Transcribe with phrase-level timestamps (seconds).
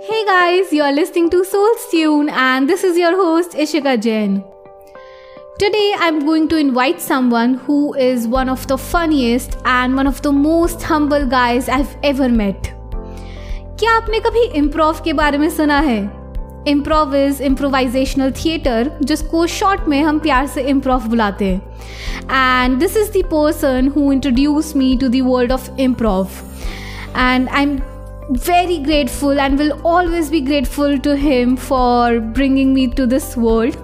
[0.00, 4.42] Hey guys, you are listening to Soul's Tune, and this is your host Ishika Jain.
[5.58, 10.22] Today, I'm going to invite someone who is one of the funniest and one of
[10.22, 12.70] the most humble guys I've ever met.
[13.78, 16.00] क्या आपने कभी improv के बारे में सुना है
[16.68, 22.96] improv is improvisational theatre जिसको short में हम प्यार से इम्प्रोव बुलाते हैं and this
[22.96, 26.28] is the person who introduce me to the world of improv
[27.16, 27.78] and I am
[28.31, 33.75] very grateful and will always be grateful to him for bringing me to this world.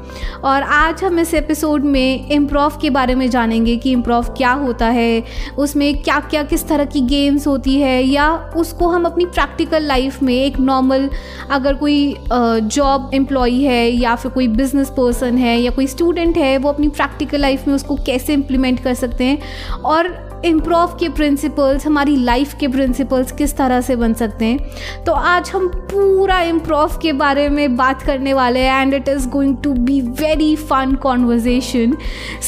[0.44, 4.88] और आज हम इस episode में improv के बारे में जानेंगे कि इम्प्रोव क्या होता
[4.88, 5.24] है,
[5.58, 10.22] उसमें क्या क्या किस तरह की गेम्स होती है, या उसको हम अपनी प्रैक्टिकल लाइफ
[10.24, 11.10] में एक नॉर्मल
[11.52, 16.58] अगर कोई जॉब एम्प्लॉई है या फिर कोई बिज़नेस पर्सन है या कोई स्टूडेंट है,
[16.58, 21.86] वो अपनी प्रैक्टिकल लाइफ में उसको कैसे इम्प्लीमेंट कर सकते हैं। और इम्प्रोव के प्रिंसिपल्स
[21.86, 25.04] हमारी लाइफ के प्रिंसिपल्स किस तरह से बन सकते हैं?
[25.04, 29.28] तो आज हम पूरा इम्प्रोव के बारे में बात करने वाले हैं and it is
[29.30, 31.98] going to be very fun conversation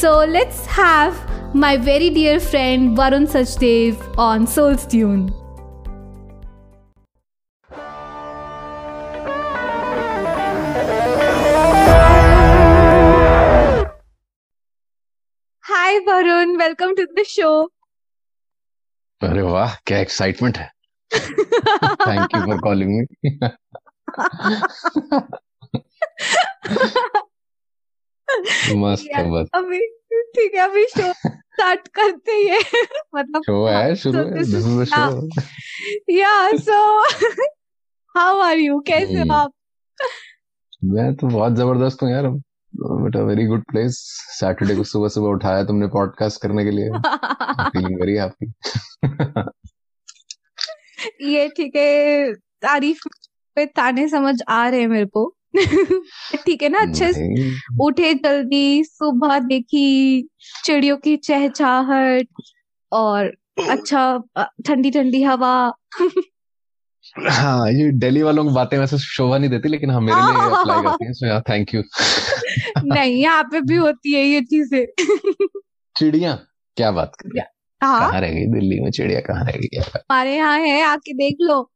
[0.01, 1.15] so let's have
[1.55, 5.29] my very dear friend Varun Sachdev on Souls Tune
[16.07, 17.67] Varun, welcome to the show.
[19.21, 20.65] अरे वाह क्या एक्साइटमेंट है।
[21.11, 23.03] Thank you for calling me
[28.75, 29.79] मस्त है बस अभी
[30.35, 32.59] ठीक है अभी शो स्टार्ट करते ही।
[33.15, 36.79] मतलब शो है शुरू है दिस इज़ द शो या सो
[38.15, 39.51] हाउ आर यू कैसे हो। आप?
[40.83, 42.27] मैं तो बहुत ज़बरदस्त हूँ यार।
[42.73, 43.97] But a very good place
[44.39, 46.89] Saturday को सुबह सुबह उठाया तुमने पॉडकास्ट करने के लिए।
[47.69, 48.51] फीलिंग वेरी हैप्पी
[51.31, 53.07] ये ठीक है तारीफ़
[53.55, 55.35] पे ताने समझ आ रहे हैं मेरे को।
[56.45, 60.27] ठीक है ना अच्छे से उठे जल्दी सुबह देखी
[60.65, 62.27] चिड़ियों की चहचहाहट
[62.91, 63.33] और
[63.69, 64.23] अच्छा
[64.67, 65.73] ठंडी ठंडी हवा।
[67.29, 70.81] हाँ ये दिल्ली वालों की बातें वैसे शोभा नहीं देती लेकिन हाँ मेरे लिए अप्लाई
[70.83, 71.81] करती हैं सो यार थैंक यू
[72.77, 74.85] नहीं यहाँ पे भी होती है ये चीज़ें।
[75.97, 76.35] चिड़िया
[76.77, 77.41] क्या बात कर रही
[77.83, 78.09] हाँ?
[78.09, 79.77] कहाँ रह गई दिल्ली में चिड़िया कहाँ रह गई?
[79.77, 81.71] हमारे यहाँ है आके देख लो।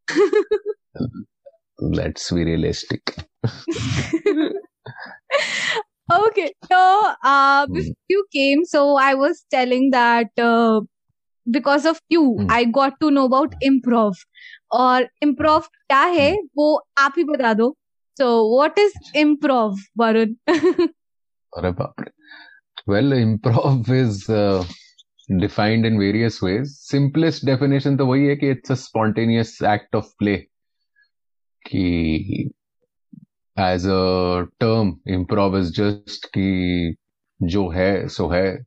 [1.84, 3.10] लेट्स बी रियलिस्टिक
[6.14, 7.08] ओके तो
[8.12, 10.32] you came so I was telling that
[11.50, 14.14] because of you I got to know about improv
[14.72, 16.48] और इम्प्रूव क्या है hmm.
[16.58, 17.78] वो आप ही बता दो।
[18.20, 22.12] So, what is improv बाप रे।
[22.90, 24.26] Well improv is
[25.32, 30.06] defined in various ways simplest definition तो वही है कि it's a spontaneous act of
[30.20, 30.38] play
[31.68, 32.52] कि
[33.60, 36.96] as a term improv is just कि
[37.44, 38.64] जो है, सो है,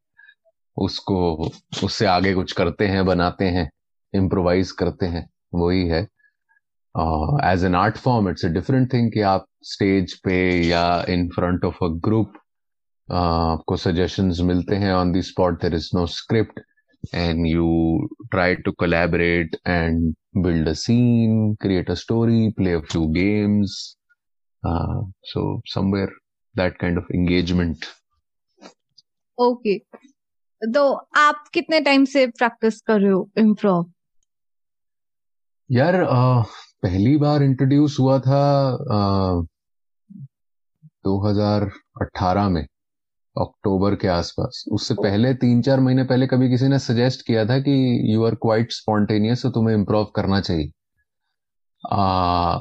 [0.76, 1.50] उसको,
[1.84, 3.70] उससे आगे कुछ करते हैं, बनाते हैं
[4.14, 6.08] इम्प्रोवाइज करते हैं, वही है।
[7.52, 10.36] As an art form it's a different thing कि आप स्टेज पे
[10.66, 12.32] या in front of a group
[13.08, 16.60] आपको सजेशंस मिलते हैं on the spot there is no script
[17.14, 17.66] and you
[18.30, 23.76] try to collaborate and build a scene create a story play a few games
[24.62, 26.10] uh, so somewhere
[26.54, 27.86] that kind of engagement.
[29.38, 29.78] Okay
[30.62, 30.82] तो
[31.16, 33.90] आप कितने time से practice कर रहे हो improv
[35.70, 36.44] यार uh,
[36.82, 38.40] पहली बार introduce हुआ था
[38.76, 39.46] uh,
[41.04, 42.66] 2018 में
[43.36, 47.58] अक्टूबर के आसपास। उससे पहले तीन चार महीने पहले कभी किसी ने सजेस्ट किया था
[47.58, 50.70] कि यू आर क्वाइट स्पॉन्टेनियस तो तुम्हें इम्प्रोव करना चाहिए।
[51.92, 52.58] आ,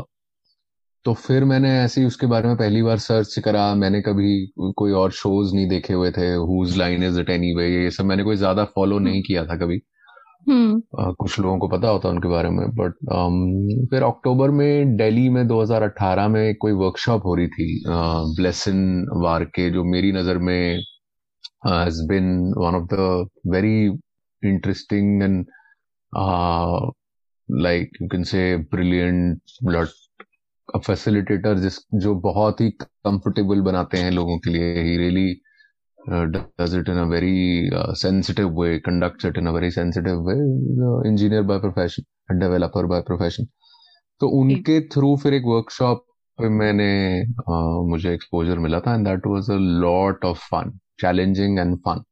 [1.06, 4.92] तो फिर मैंने ऐसे ही उसके बारे में पहली बार सर्च करा। मैंने कभी कोई
[4.92, 8.36] और शोज़ नहीं देखे हुए थे whose line is it anyway ये सब मैंने कोई
[8.36, 9.95] ज़्यादा फॉलो नहीं किया था कभी। हम्म
[10.50, 12.94] आ, कुछ लोगों को पता होता है उनके बारे में बट
[13.90, 17.84] फिर अक्टूबर में दिल्ली में 2018 में कोई वर्कशॉप हो रही थी
[18.36, 20.80] ब्लेसन वार के जो मेरी नज़र में
[21.68, 23.86] has been one of the very
[24.44, 25.46] interesting and
[27.50, 29.88] like you can say brilliant blood
[30.86, 35.42] facilitator जिस जो बहुत ही कंफर्टेबल बनाते हैं लोगों के लिए ही really
[36.08, 36.26] uh,
[36.58, 40.40] does it in a very uh, sensitive way, conducts it in a very sensitive way.
[40.82, 43.48] Uh, engineer by profession, a developer by profession.
[44.22, 46.06] तो उनके थ्रू फिर एक वर्कशॉप
[46.40, 46.92] पे मैंने
[47.24, 50.72] uh, मुझे एक्सपोजर मिला था and that was a lot of fun
[51.02, 52.04] challenging and fun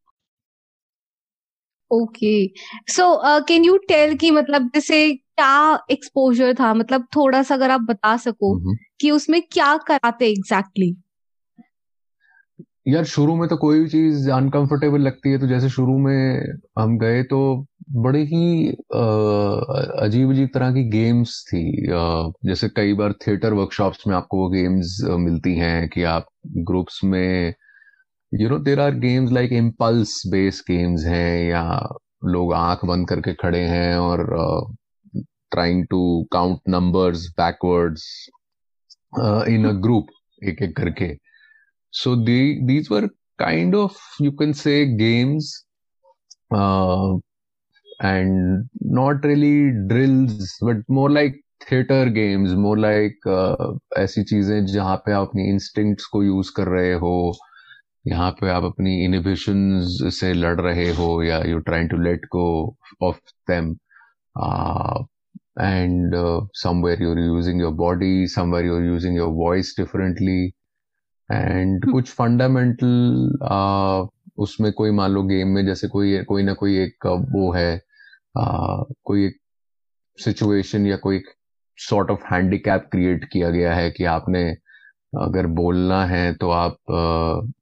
[1.92, 2.36] okay
[2.94, 3.06] so
[3.48, 8.16] can you tell कि मतलब जैसे क्या एक्सपोजर था मतलब थोड़ा सा अगर आप बता
[8.18, 11.12] सको हम्म। कि उसमें क्या कराते एग्जैक्टली exactly?
[12.85, 16.44] यार, शुरू में तो कोई भी चीज़ अनकंफर्टेबल लगती है तो जैसे शुरू में
[16.80, 17.39] हम गए तो
[17.97, 21.63] बड़े ही अजीब अजीब तरह की गेम्स थी।
[22.47, 26.27] जैसे कई बार थिएटर वर्कशॉप्स में आपको वो गेम्स मिलती हैं कि आप
[26.68, 27.53] ग्रुप्स में
[28.31, 31.63] you know there are games like impulse based games हैं, या
[32.25, 34.27] लोग आँख बंद करके खड़े हैं और
[35.15, 36.00] trying to
[36.33, 38.06] count numbers backwards
[39.50, 40.07] in a group
[40.44, 41.15] एक एक करके।
[41.94, 43.10] So they these were
[43.40, 45.66] kind of you can say games,
[46.51, 47.13] uh,
[48.01, 53.28] and not really drills, but more like theatre games more like
[53.98, 57.13] ऐसी चीज़ें जहाँ पे आप अपनी इंस्टिंक्ट्स को यूज़ कर रहे हो
[58.07, 62.46] यहाँ पे आप अपनी इनिबिशन से लड़ रहे हो या you trying to let go
[63.07, 63.19] of
[63.51, 63.69] them
[65.62, 66.16] and
[66.63, 70.39] somewhere you're using your body somewhere you're using your voice differently
[71.30, 77.06] and कुछ फंडामेंटल उसमें कोई मान लो गेम में जैसे कोई कोई ना कोई एक
[77.31, 77.74] वो है
[78.38, 79.38] आ, कोई एक
[80.20, 81.22] सिचुएशन या कोई
[81.78, 84.44] सॉर्ट ऑफ़ हैंडीकैप क्रिएट किया गया है कि आपने
[85.14, 86.78] अगर बोलना है तो आप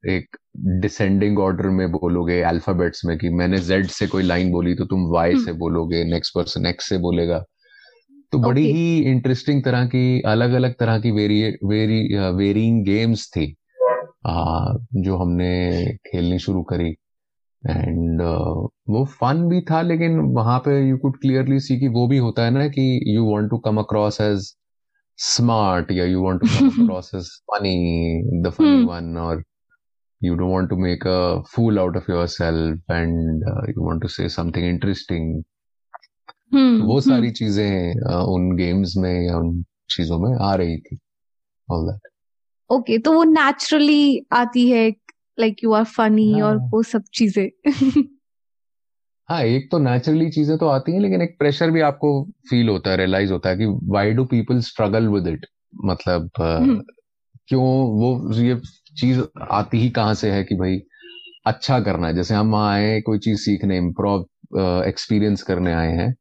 [0.07, 0.37] एक
[0.81, 5.05] डिसेंडिंग ऑर्डर में बोलोगे अल्फाबेट्स में कि मैंने जेड से कोई लाइन बोली तो तुम
[5.11, 7.43] वाई हम्म। से बोलोगे नेक्स्ट पर्सन एक्स से बोलेगा
[8.31, 8.75] तो बड़ी okay.
[8.75, 12.01] ही इंटरेस्टिंग तरह की अलग अलग तरह की वेरी वेरी
[12.37, 13.55] वेरिंग गेम्स थी
[14.25, 16.89] आ, जो हमने खेलनी शुरू करी।
[17.69, 22.07] एंड uh, वो फन भी था लेकिन वहाँ पे यू कुड क्लियरली सी कि वो
[22.07, 24.55] भी होता है ना कि you want to come across as
[25.17, 29.43] smart या you want to come across as funny the funny one और
[30.23, 34.09] you don't want to make a fool out of yourself and uh, you want to
[34.09, 35.43] say something interesting.
[36.51, 37.93] Hmm, वो सारी हम्म। चीज़ें
[38.33, 40.97] उन games में या उन चीज़ों में आ रही थी।
[41.67, 42.09] ऑल दैट
[42.69, 44.89] ओके तो वो नेचुरली आती है
[45.39, 47.47] लाइक यू आर फनी और वो सब चीज़ें।
[49.29, 52.09] हाँ एक तो नेचुरली चीज़ें तो आती हैं लेकिन एक प्रेशर भी आपको
[52.49, 55.45] फील होता है रियलाइज़ होता है कि why do people struggle with it
[55.85, 56.81] मतलब हम्म।
[57.47, 57.63] क्यों
[57.99, 58.55] वो ये
[58.97, 59.21] चीज़
[59.51, 60.81] आती ही कहाँ से है कि भाई
[61.45, 62.13] अच्छा करना है?
[62.13, 64.25] जैसे हम आए कोई चीज़ सीखने इम्प्रोव
[64.87, 66.13] एक्सपीरियंस करने आए हैं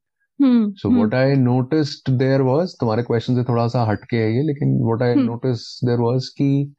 [0.43, 4.83] so what I noticed there was तुम्हारे क्वेश्चन से थोड़ा सा हटके है ये लेकिन
[4.85, 6.75] what I notice there was कि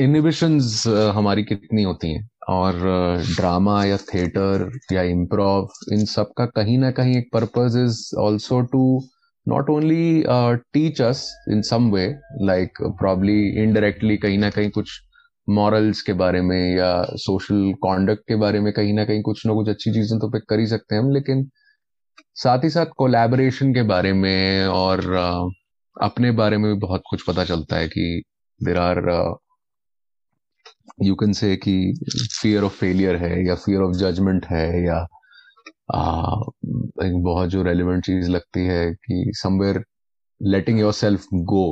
[0.00, 2.30] इनहिबिशंस uh, uh, हमारी कितनी होती हैं?
[2.48, 2.72] और
[3.36, 8.16] ड्रामा uh, या थिएटर या इम्प्रोव इन सब का कहीं ना कहीं एक purpose is
[8.18, 9.00] also to
[9.48, 10.24] not only
[10.72, 15.00] teach us in some way like probably indirectly कहीं ना कहीं कुछ
[15.48, 19.52] मॉरल्स के बारे में या सोशल कॉन्डक्ट के बारे में कहीं ना कहीं कुछ ना
[19.52, 21.50] कुछ अच्छी चीज़ें तो पिक कर ही सकते हैं हम लेकिन
[22.36, 25.00] साथ ही साथ कोलैबोरेशन के बारे में और
[25.96, 28.22] अपने बारे में भी बहुत कुछ पता चलता है कि
[28.60, 29.00] देर आर
[31.02, 31.72] यू कैन से कि
[32.42, 35.06] फियर ऑफ़ फेलियर है या फियर ऑफ़ जजमेंट है या
[37.06, 39.84] एक बहुत जो रेलिवेंट चीज़ लगती है कि somewhere
[40.42, 41.64] letting yourself go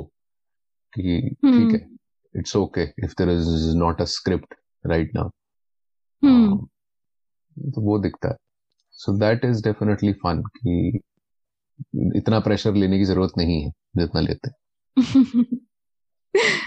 [0.93, 1.19] कि
[1.55, 1.89] ठीक है
[2.35, 4.55] it's okay if there is not a script
[4.87, 5.31] right now
[7.57, 8.37] तो वो दिखता है।
[9.05, 11.01] So that is definitely fun कि
[12.17, 14.51] इतना प्रेशर लेने की ज़रूरत नहीं है जितना लेते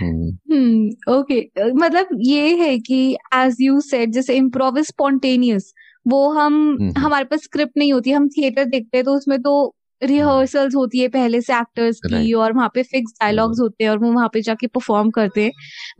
[0.02, 1.40] हम्म ओके
[1.76, 3.00] मतलब ये है कि
[3.36, 5.74] एज यू सेड जैसे इम्प्रोव स्पॉन्टेनियस
[6.08, 9.54] वो हम हम्म। हमारे पास स्क्रिप्ट नहीं होती हम थिएटर देखते हैं तो उसमें तो
[10.02, 13.98] रिहर्सल्स होती है पहले से एक्टर्स की और वहाँ पे फिक्स डायलॉग्स होते हैं और
[13.98, 15.52] वो वहाँ पे जाके परफॉर्म करते हैं।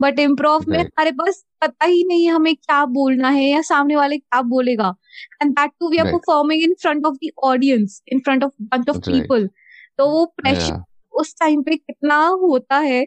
[0.02, 3.96] बट इम्प्रोव में हमारे पास पता ही नहीं है हमें क्या बोलना है या सामने
[3.96, 4.94] वाले क्या बोलेगा।
[5.42, 8.88] And that too we are performing in front of the audience in front of bunch
[8.88, 9.46] of people
[9.98, 13.06] तो वो प्रेशर उस टाइम पे कितना होता है।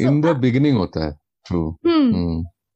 [0.00, 1.12] इन द बिगिनिंग होता है।
[1.46, 1.78] True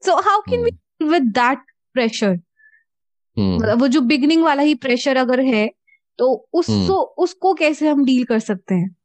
[0.02, 1.58] so how can we with that
[1.94, 2.38] pressure
[3.74, 5.70] वो जो बिगिनिंग वाला ही प्रेशर अगर है
[6.18, 8.96] तो उसको हम्म। उसको कैसे हम डील कर सकते हैं?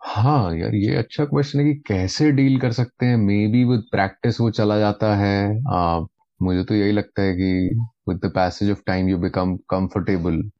[0.00, 3.16] हाँ यार ये अच्छा क्वेश्चन है कि कैसे डील कर सकते हैं?
[3.16, 6.00] मे बी विद प्रैक्टिस वो चला जाता है। आ,
[6.42, 10.50] मुझे तो यही लगता है कि with the passage of time you become comfortable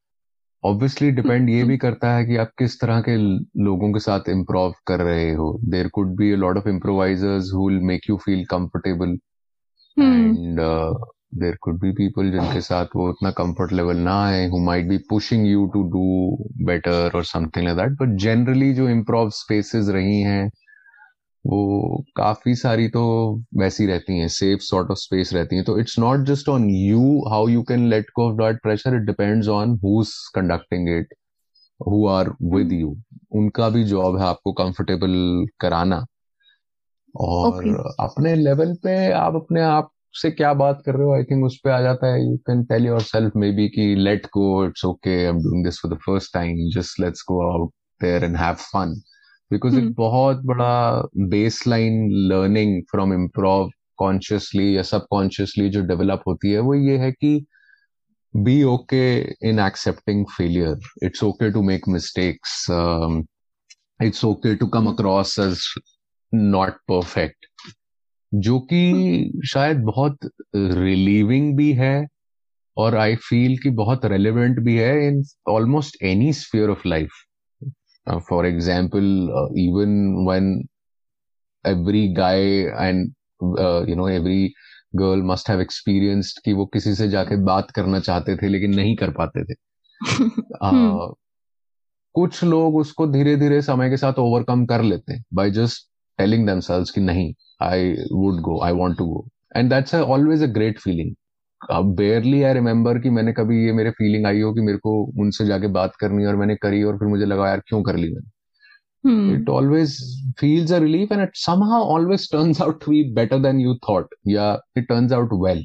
[0.64, 3.16] obviously depend ये भी करता है कि आप किस तरह के
[3.64, 7.68] लोगों के साथ इम्प्रोव कर रहे हो। There could be a lot of improvisers who
[7.68, 9.18] will make you feel comfortable
[9.98, 10.60] and
[11.36, 14.98] there could be people जिनके साथ वो उतना कंफर्ट लेवल ना है who might be
[14.98, 16.04] pushing you to do
[16.64, 20.50] better और something like that but generally जो improv spaces रही हैं
[21.46, 23.02] वो काफ़ी सारी तो
[23.56, 27.24] वैसी रहती हैं सेफ़ सॉर्ट ऑफ़ स्पेस रहती हैं। तो it's not just on you
[27.28, 31.14] how you can let go of that pressure it depends on who's conducting it
[31.88, 32.96] who are with you
[33.32, 36.04] उनका भी जॉब है आपको कंफर्टेबल कराना।
[37.16, 37.76] और okay.
[38.00, 41.14] अपने लेवल पे आप अपने आप से क्या बात कर रहे हो?
[41.14, 44.64] आई थिंक उस पर आ जाता है you can tell yourself maybe की let go
[44.66, 48.24] it's okay I am doing this for the first time just let's go out there
[48.24, 48.94] and have fun
[49.50, 50.74] because एक बहुत बड़ा
[51.68, 57.44] baseline learning from improv consciously या subconsciously जो develop होती है वो ये है कि
[58.34, 59.04] be okay
[59.48, 62.66] in accepting failure it's okay to make mistakes
[64.02, 65.58] it's okay to come across as
[66.32, 67.46] not perfect
[68.34, 70.18] जो कि शायद बहुत
[70.56, 72.08] रिलीविंग भी है
[72.76, 77.10] और आई फील कि बहुत रेलिवेंट भी है in almost any sphere of life
[78.28, 79.04] for example
[79.58, 80.62] even one
[81.66, 83.08] every guy and
[83.88, 84.52] you know every
[84.96, 88.96] girl must have experienced कि वो किसी से जाके बात करना चाहते थे लेकिन नहीं
[88.96, 89.54] कर पाते थे।
[90.64, 91.14] Uh,
[92.14, 96.46] कुछ लोग उसको धीरे धीरे समय के साथ ओवरकम कर लेते हैं बाय जस्ट टेलिंग
[96.46, 97.34] दमसेल्व्स कि नहीं
[97.64, 101.14] I would go I want to go and that's always a great feeling
[101.96, 105.46] barely I remember कि मैंने कभी ये मेरे फीलिंग आई हो कि मेरे को उनसे
[105.46, 108.30] जाके बात करनी और मैंने करी और फिर मुझे लगा यार क्यों कर ली मैंने?
[109.34, 109.98] It always
[110.38, 114.14] feels a relief and it somehow always turns out to be better than you thought
[114.28, 115.64] या it turns out well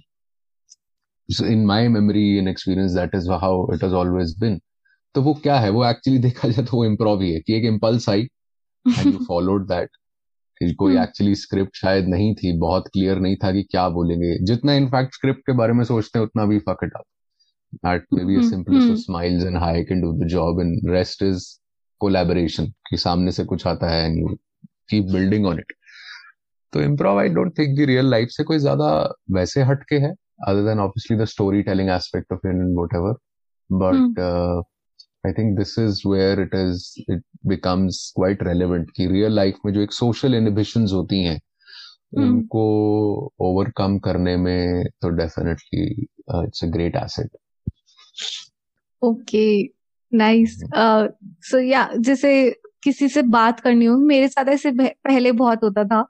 [1.44, 4.60] in my memory in experience that is how it has always been
[5.16, 5.70] तो वो क्या है?
[5.70, 8.22] वो actually देखा जाए तो वो इम्प्रोव ही है कि एक impulse I
[9.00, 9.90] and you followed that
[10.62, 15.14] कोई एक्चुअली। स्क्रिप्ट शायद नहीं थी बहुत क्लियर नहीं था कि क्या बोलेंगे। जितना इनफैक्ट
[15.14, 17.04] स्क्रिप्ट के बारे में सोचते हैं उतना भी fuck it up
[17.86, 21.46] that may be simplest of smiles and hi can do the job and rest is
[22.00, 24.36] collaboration कि सामने से कुछ आता है and you
[24.90, 25.74] keep building on it
[26.74, 30.14] तो इम्प्रोव आई डोंट थिंक कि रियल लाइफ से कोई ज़्यादा वैसे हटके है
[30.48, 31.26] other than obviously the
[31.64, 33.16] storytelling aspect of in whatever
[33.72, 34.20] but
[35.28, 39.74] I think this is where it is it becomes quite relevant कि real life में
[39.74, 42.24] जो एक सोशल इनिबिशन होती हैं hmm.
[42.24, 42.64] उनको
[43.40, 46.02] ओवरकम करने में तो definitely
[46.46, 47.30] it's a great asset
[49.04, 49.64] okay
[50.14, 50.62] nice
[51.42, 56.02] so या जैसे किसी से बात करनी हो मेरे साथ ऐसे पहले बहुत होता था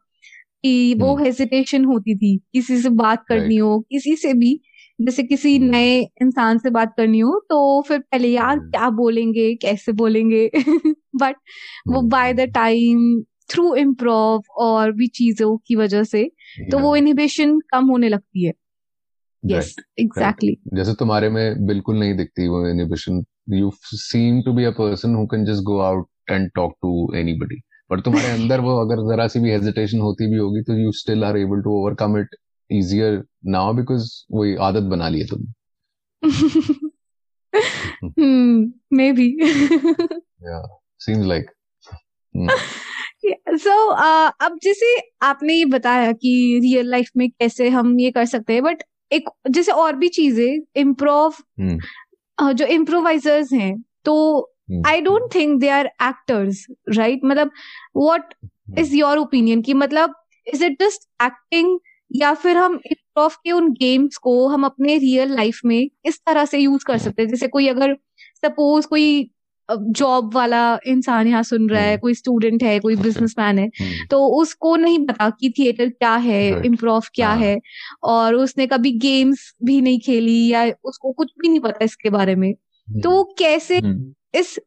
[0.64, 1.88] कि वो हेजिटेशन hmm.
[1.88, 3.62] होती थी किसी से बात करनी right.
[3.62, 4.62] हो किसी से भी
[5.00, 8.90] जैसे किसी हम्म। नए इंसान से बात करनी हो तो फिर पहले यार हम्म। क्या
[8.90, 10.50] बोलेंगे कैसे बोलेंगे?
[11.16, 11.36] बट
[11.88, 16.24] वो by the time through improv और भी चीज़ों की वजह से
[16.72, 18.54] तो वो इनिबिशन कम होने लगती है।
[19.44, 24.72] यस एग्जैक्टली जैसे तुम्हारे में बिल्कुल नहीं दिखती वो inhibition you seem to be a
[24.72, 29.08] person who can just go out and talk to anybody but तुम्हारे अंदर वो अगर
[29.10, 32.36] जरा सी भी हेजिटेशन होती भी होगी तो you still are able to overcome it
[32.72, 35.46] easier now because वही आदत बना ली है तुम
[38.98, 39.38] maybe
[41.00, 41.52] seems like
[43.64, 48.54] so अब जैसे आपने ये बताया कि रियल लाइफ में कैसे हम ये कर सकते
[48.54, 51.80] हैं बट एक जैसे और भी चीज़ें इम्प्रोव hmm.
[52.54, 54.16] जो इम्प्रोवाइजर्स हैं तो
[54.88, 57.52] I don't think they are actors right मतलब
[57.98, 58.34] व्हाट
[58.78, 60.14] इज़ योर ओपिनियन की मतलब
[60.54, 61.80] इज़ इट जस्ट एक्टिंग
[62.12, 66.46] या फिर हम इम्प्रोव के उन गेम्स को हम अपने रियल लाइफ में इस तरह
[66.46, 67.96] से यूज़ कर सकते हैं जैसे कोई अगर
[68.38, 69.30] सपोज़ कोई
[69.70, 74.06] जॉब वाला इंसान यहाँ सुन रहा है हम्म। कोई स्टूडेंट है कोई बिजनेसमैन है हम्म।
[74.12, 77.60] तो उसको नहीं पता कि थिएटर क्या है इम्प्रोव क्या हाँ। है
[78.04, 82.36] और उसने कभी गेम्स भी नहीं खेली या उसको कुछ भी नहीं पता इसके बारे
[82.36, 82.54] में
[82.88, 84.60] तो कैसे हम्म। इस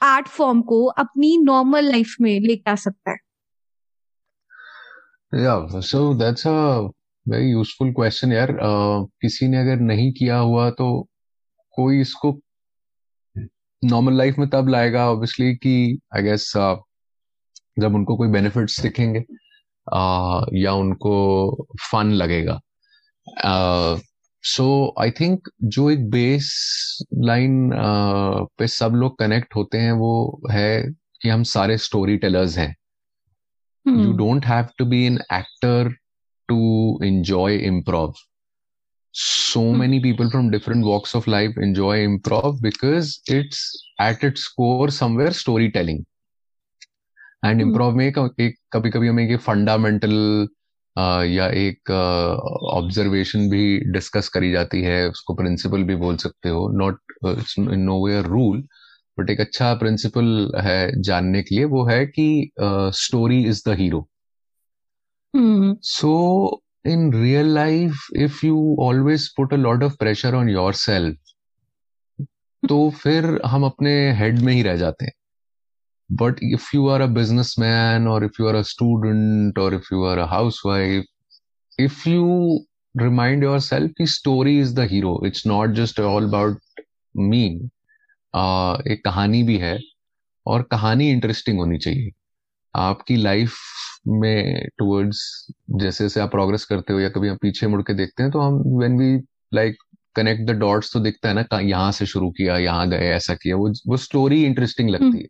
[0.00, 3.18] आर्ट फॉर्म को अपनी नॉर्मल लाइफ में लेके आ सकता है
[5.32, 6.50] या so that's a
[7.26, 11.08] very useful question यार। uh, किसी ने अगर नहीं किया हुआ तो
[11.72, 12.40] कोई इसको
[13.82, 16.76] नॉर्मल लाइफ में तब लाएगा ऑब्वियसली कि आई गेस uh,
[17.78, 22.60] जब उनको कोई बेनिफिट्स दिखेंगे uh, या उनको फन लगेगा।
[24.44, 26.48] सो आई थिंक जो एक बेस
[27.14, 30.82] लाइन uh, पे सब लोग कनेक्ट होते हैं वो है
[31.22, 32.74] कि हम सारे स्टोरी टेलर्स हैं।
[33.85, 33.99] Hmm.
[33.99, 35.91] You don't have to be an actor
[36.49, 38.15] to enjoy improv.
[39.11, 39.77] So hmm.
[39.77, 43.61] many people from different walks of life enjoy improv because it's
[43.99, 46.05] at its core somewhere storytelling.
[47.45, 50.13] And improv में एक कभी कभी हमें एक fundamental
[51.27, 51.91] या एक
[52.73, 57.01] observation भी discuss करी जाती है उसको प्रिंसिपल भी बोल सकते हो not
[57.59, 58.63] no way rule
[59.18, 62.50] but एक अच्छा प्रिंसिपल है जानने के लिए वो है कि
[62.94, 64.08] story is the hero
[65.34, 71.14] so So in real life, if you always put a lot of pressure on yourself,
[72.62, 75.12] तो फिर हम अपने हेड में ही रह जाते हैं।
[76.10, 77.06] But if you are a
[77.58, 80.26] businessman और if you are a student और if you are a
[80.66, 81.04] housewife
[81.80, 82.58] if you
[82.94, 86.60] remind yourself की story is the hero it's not just all about
[87.14, 87.70] me
[88.34, 89.78] एक कहानी भी है
[90.46, 92.10] और कहानी इंटरेस्टिंग होनी चाहिए।
[92.74, 93.54] आपकी लाइफ
[94.08, 98.22] में टुवर्ड्स जैसे जैसे आप प्रोग्रेस करते हो या कभी हम पीछे मुड़ के देखते
[98.22, 99.16] हैं तो हम when we
[99.54, 99.76] like
[100.16, 103.56] connect the dots तो दिखता है ना यहाँ से शुरू किया यहाँ गए ऐसा किया।
[103.56, 105.28] वो वो स्टोरी इंटरेस्टिंग लगती है।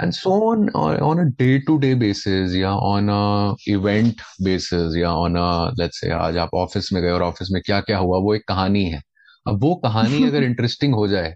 [0.00, 0.68] And so on
[1.02, 6.00] on a day to day basis या ऑन अ इवेंट बेसिस या ऑन अ लेट्स
[6.00, 8.84] से आज आप ऑफ़िस में गए और ऑफ़िस में क्या क्या हुआ वो एक कहानी
[8.84, 9.00] है।
[9.48, 11.34] अब वो कहानी अगर इंटरेस्टिंग हो जाए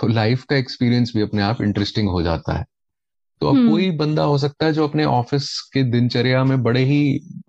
[0.00, 2.64] तो लाइफ का एक्सपीरियंस भी अपने आप इंटरेस्टिंग हो जाता है।
[3.40, 6.84] तो अब हम्म। कोई बंदा हो सकता है जो अपने ऑफ़िस के दिनचर्या में बड़े
[6.84, 7.00] ही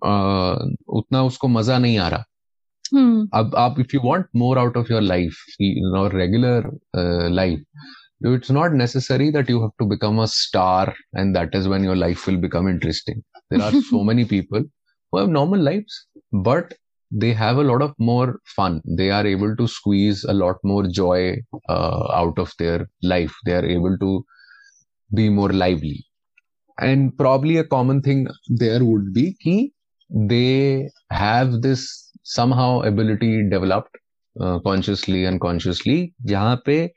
[0.04, 0.52] आ,
[0.88, 2.24] उतना उसको मज़ा नहीं आ रहा।
[2.94, 6.70] हम्म। अब आप if you want more out of your life your regular
[7.30, 7.64] life
[8.26, 11.96] it's not necessary that you have to become a star and that is when your
[11.96, 13.20] life will become interesting
[13.52, 14.68] there are so many people
[15.14, 15.84] normal life
[16.34, 16.74] but
[17.11, 20.87] they have a lot of more fun they are able to squeeze a lot more
[20.87, 21.35] joy
[21.69, 24.25] uh, out of their life they are able to
[25.15, 26.05] be more lively
[26.77, 29.71] and probably a common thing there would be ki
[30.09, 33.97] they have this somehow ability developed
[34.41, 36.91] uh, consciously unconsciously जहाँ पे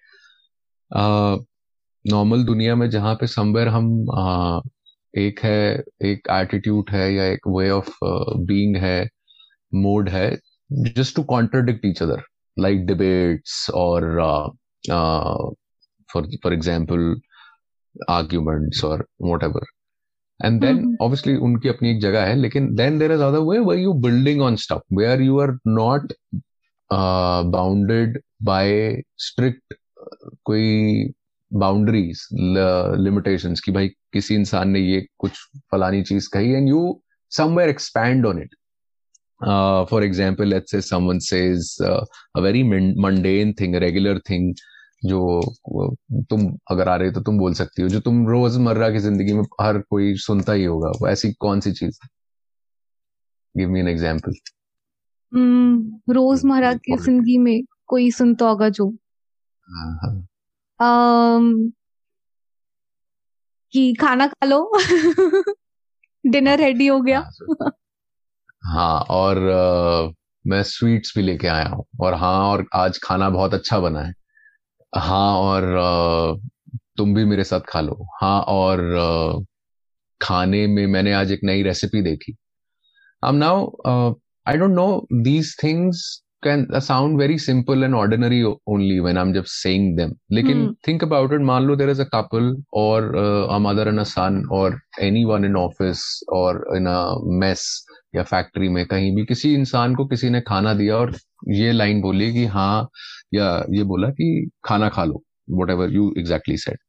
[2.07, 4.71] normal uh, दुनिया में जहाँ पे somewhere हम uh,
[5.19, 9.09] एक है एक एटीट्यूड है या एक वे ऑफ बीइंग है
[9.76, 10.30] मोड है
[10.70, 12.24] just to contradict each other
[12.58, 14.10] like debates और
[16.10, 17.16] फॉर फॉर एग्ज़ाम्पल
[18.10, 19.66] आर्ग्यूमेंट्स और whatever
[20.40, 23.82] and then obviously उनकी अपनी एक जगह है लेकिन then there is other way way
[23.82, 26.14] you building on stuff where you are not
[27.52, 29.74] bounded by strict
[30.46, 31.12] कोई
[31.52, 32.28] boundaries
[33.00, 35.40] limitations कि भाई किसी इंसान ने ये कुछ
[35.72, 36.82] फलानी चीज़ कही and you
[37.32, 38.56] somewhere expand on it
[39.90, 41.78] for example let's say someone says
[42.36, 42.64] a very
[43.02, 44.56] mundane thing regular thing
[45.06, 45.42] जो
[46.30, 49.34] तुम अगर आ रहे हो तो तुम बोल सकती हो जो तुम रोज़मर्रा की ज़िंदगी
[49.34, 52.00] में हर कोई सुनता ही होगा वो ऐसी कौन सी चीज़?
[53.58, 54.34] गिव मी एन एग्जांपल
[56.14, 58.86] रोज़मर्रा की ज़िंदगी में कोई सुनता होगा जो।
[60.82, 61.72] um,
[63.72, 64.72] कि खाना खा लो।
[66.26, 67.32] डिनर रेडी हो गया।
[68.64, 73.54] हाँ और uh, मैं स्वीट्स भी लेके आया हूँ और हाँ और आज खाना बहुत
[73.54, 74.14] अच्छा बना है।
[74.94, 76.40] हाँ और
[76.98, 79.46] तुम भी मेरे साथ खा लो। हाँ और
[80.22, 82.36] खाने में मैंने आज एक नई रेसिपी देखी।
[83.24, 84.14] अब now
[84.48, 86.04] I don't know these things
[86.44, 91.04] can sound very simple and ordinary only when I am just saying them लेकिन थिंक
[91.04, 93.16] अबाउट इट मान लो देर इज़ अ कपल और
[93.52, 98.24] अ मदर एंड अ सन और एनी वन इन ऑफ़िस और इन a mess या
[98.24, 101.16] factory में कहीं भी किसी इंसान को किसी ने खाना दिया और
[101.48, 102.90] ये लाइन बोली कि हाँ
[103.34, 105.24] या ये बोला कि खाना खा लो
[105.70, 106.80] whatever you exactly said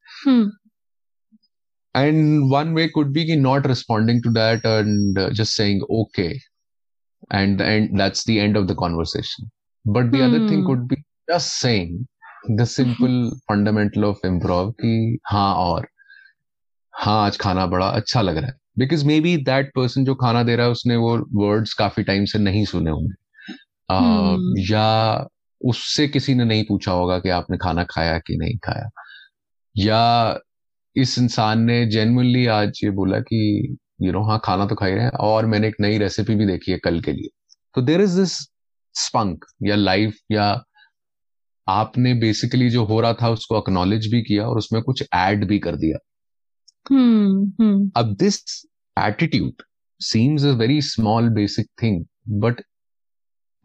[1.97, 6.29] and one way could be कि not responding to that and just saying okay
[7.35, 9.51] and and that's the end of the conversation
[9.87, 10.97] but the other thing could be
[11.31, 12.07] just saying
[12.51, 15.89] the simple fundamental of improv की हाँ और
[16.95, 20.43] हाँ आज खाना बड़ा अच्छा लग रहा है। Because maybe that person जो खाना
[20.43, 23.25] दे रहा है उसने वो वर्ड्स काफ़ी टाइम से नहीं सुने होंगे।
[23.95, 24.71] hmm.
[24.71, 25.29] या
[25.65, 28.91] उससे किसी ने नहीं पूछा होगा कि आपने खाना खाया कि नहीं खाया।
[29.77, 30.39] या
[30.97, 35.01] इस इंसान ने जेनुअनली आज ये बोला कि यू नो हाँ खाना तो खा रहे
[35.01, 37.29] हैं और मैंने एक नई रेसिपी भी देखी है कल के लिए।
[37.75, 38.33] तो देर इज़ दिस
[38.95, 40.65] स्पंक या लाइफ या
[41.69, 45.59] आपने बेसिकली जो हो रहा था उसको अक्नॉलेज भी किया और उसमें कुछ ऐड भी
[45.59, 46.04] कर दिया।
[46.93, 47.91] Hmm, hmm.
[47.97, 48.67] अब this
[48.99, 49.63] attitude
[50.01, 52.61] seems a very small basic thing but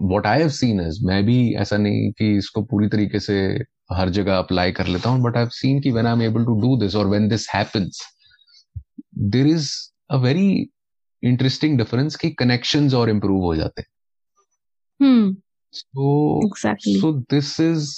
[0.02, 4.10] what I have seen is मैं भी ऐसा नहीं कि इसको पूरी तरीके से हर
[4.10, 6.62] जगह अप्लाई कर लेता हूँ बट आई हैव सीन कि when I am able to
[6.62, 8.02] do this और when this happens
[9.18, 9.72] there is
[10.10, 10.70] a very
[11.24, 13.88] interesting difference कि कनेक्शंस और इम्प्रूव हो जाते हैं।
[15.72, 16.40] सो
[17.02, 17.90] सो दिस इज़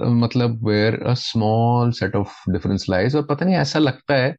[0.00, 4.36] मतलब where a small set of difference lies और पता नहीं ऐसा लगता है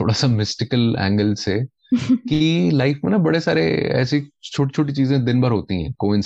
[0.00, 5.24] थोड़ा सा मिस्टिकल एंगल से कि लाइफ में ना बड़े सारे ऐसी छोटी छोटी चीज़ें
[5.24, 6.20] दिन भर होती हैं। को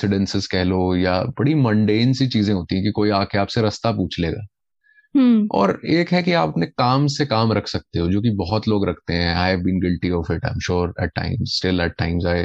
[0.52, 4.20] कह लो या बड़ी मंडेन सी चीज़ें होती हैं कि कोई आके आपसे रास्ता पूछ
[4.20, 4.46] लेगा।
[5.16, 8.30] हम्म। और एक है कि आप अपने काम से काम रख सकते हो जो कि
[8.30, 11.56] बहुत लोग रखते हैं। I have been guilty of it I am sure at times
[11.56, 12.44] still at times I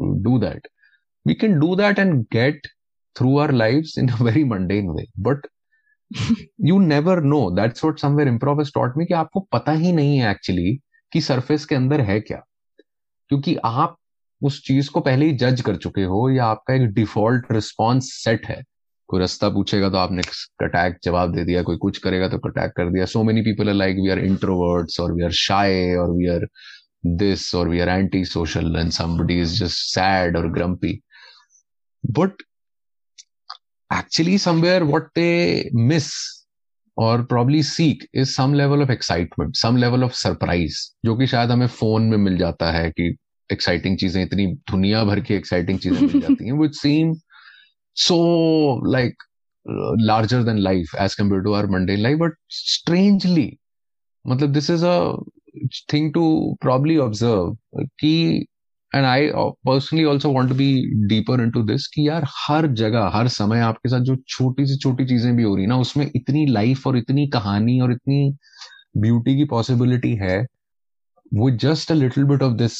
[0.00, 0.68] do that
[1.26, 2.66] we can do that and get
[3.18, 5.46] through our life in a very mundane way but
[6.64, 10.30] you never know that's what somewhere improv taught me कि आपको पता ही नहीं है
[10.30, 10.78] actually
[11.12, 12.42] कि surface के अंदर है क्या।
[13.28, 13.96] क्योंकि आप
[14.42, 18.46] उस चीज़ को पहले ही जज कर चुके हो या आपका एक डिफ़ॉल्ट रिस्पॉन्स सेट
[18.46, 18.62] है।
[19.08, 20.22] कोई रास्ता पूछेगा तो आपने
[20.60, 23.74] कटैक जवाब दे दिया, कोई कुछ करेगा तो कटैक कर दिया। So many people are
[23.74, 26.46] like we are introverts और वी आर शाय और we are
[27.20, 30.92] this or we are anti-social and somebody is just sad or grumpy.
[32.04, 32.32] But
[33.90, 36.12] actually somewhere what they miss
[36.96, 41.50] or probably seek is some level of excitement some level of surprise जो कि शायद
[41.50, 43.16] हमें phone में मिल जाता है कि
[43.52, 47.14] exciting चीज़ें इतनी दुनिया भर की एक्साइटिंग चीज़ें मिल जाती हैं which seem
[47.94, 48.16] so
[48.96, 49.16] like
[49.66, 53.58] uh, larger than life as compared to our mundane life but strangely
[54.28, 55.16] मतलब this is a
[55.90, 57.56] thing to probably observe
[58.00, 58.46] कि
[58.94, 59.28] and I
[59.66, 60.70] personally also want to be
[61.06, 65.06] deeper into this कि यार हर जगह हर समय आपके साथ जो छोटी सी छोटी
[65.06, 68.36] चीज़ें भी हो रही ना उसमें इतनी लाइफ और इतनी कहानी और इतनी
[68.96, 70.46] ब्यूटी की पॉसिबिलिटी है
[71.34, 72.78] वो just a little bit of this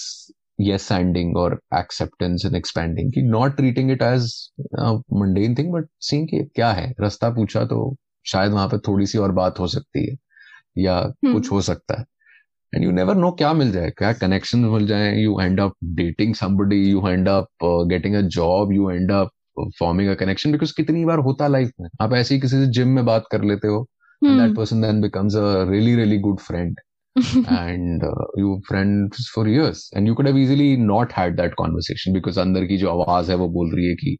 [0.59, 5.88] yes ending or acceptance and expanding कि not treating it as a mundane thing but
[6.00, 7.96] seeing कि क्या है रास्ता पूछा तो
[8.27, 10.16] शायद वहाँ पे थोड़ी सी और बात हो सकती है
[10.79, 11.33] या hmm.
[11.33, 12.05] कुछ हो सकता है
[12.74, 16.34] एंड यू नेवर नो क्या मिल जाए क्या कनेक्शन मिल जाए। You end up dating
[16.34, 17.46] somebody you end up
[17.90, 19.30] getting a job you end up
[19.78, 22.88] forming a connection because कितनी बार होता लाइफ में। आप ऐसे ही किसी से जिम
[22.88, 23.88] में बात कर लेते हो
[24.24, 26.76] that person then becomes a really really good friend
[27.56, 29.80] and uh, you friends for years.
[29.92, 33.37] And you could have easily not had that conversation because अंदर की जो आवाज़ है
[33.37, 34.16] वो बोल रही है कि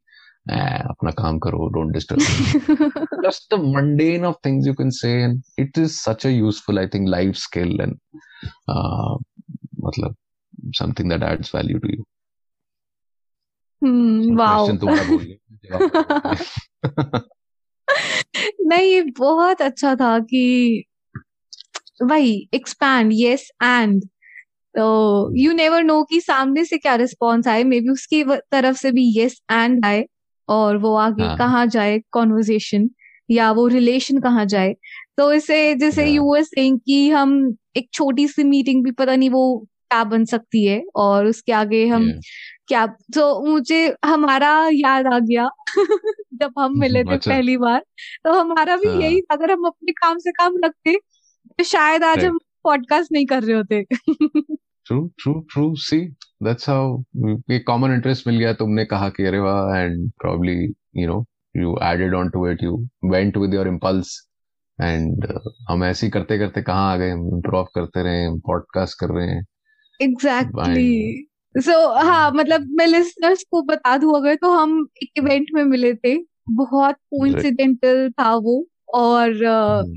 [0.51, 2.21] अपना काम करो don't disturb
[3.27, 5.13] just the mundane of things you can say
[5.63, 7.99] it is such a useful I think life skill and
[9.85, 10.17] मतलब
[10.79, 12.05] something that adds value to you
[13.85, 14.69] hmm wow
[18.67, 20.85] नहीं ये बहुत अच्छा था कि
[22.03, 24.05] भाई एक्सपैंड यस एंड
[24.77, 24.85] तो
[25.37, 27.65] you never know कि सामने से क्या रिस्पॉन्स आए.
[27.65, 30.05] मे बी उसकी तरफ़ से भी यस एंड आए.
[30.49, 31.37] और वो आगे हाँ.
[31.37, 32.89] कहाँ जाए कॉन्वर्जेशन
[33.31, 34.75] या वो रिलेशन कहाँ जाए
[35.17, 39.31] तो इसे जैसे यू एस सेइंग कि हम एक छोटी सी मीटिंग भी पता नहीं
[39.31, 39.45] वो
[39.91, 42.11] क्या बन सकती है और उसके आगे हम
[42.69, 45.49] क्या तो मुझे हमारा याद आ गया
[46.35, 47.85] जब हम मिले थे अच्छा। पहली बार
[48.25, 49.01] तो हमारा भी हाँ.
[49.01, 50.97] यही अगर हम अपने काम से काम रखते
[51.59, 53.85] तो शायद आज हम पॉडकास्ट नहीं कर रहे होते
[54.87, 56.01] true true true see
[56.43, 57.03] that's how
[57.51, 60.65] एक कॉमन इंटरेस्ट मिल गया तुमने कहा कि अरे वाह and probably
[60.97, 61.25] you know
[61.57, 64.29] you added on to it you went with your impulse
[64.81, 65.27] and
[65.71, 67.11] हम ऐसे ही करते करते कहाँ आ गए?
[67.11, 69.47] हम इम्प्रूव करते रहे पॉडकास्ट कर रहे हैं।
[70.03, 75.47] एग्जैक्टली सो so, हाँ मतलब मैं लिसनर्स को बता दूँ अगर तो हम एक इवेंट
[75.55, 76.17] में मिले थे
[76.51, 79.33] बहुत कोइंसिडेंटल था वो। और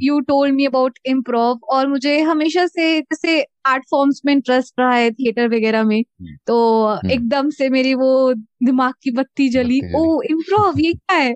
[0.01, 4.93] you told me about improv और मुझे हमेशा से जैसे आर्ट फॉर्म्स में इंटरेस्ट रहा
[4.93, 8.33] है थिएटर वगैरह में हम्म। तो हम्म। एकदम से मेरी वो
[8.63, 11.29] दिमाग की बत्ती जली ओ इम्प्रोव ये क्या है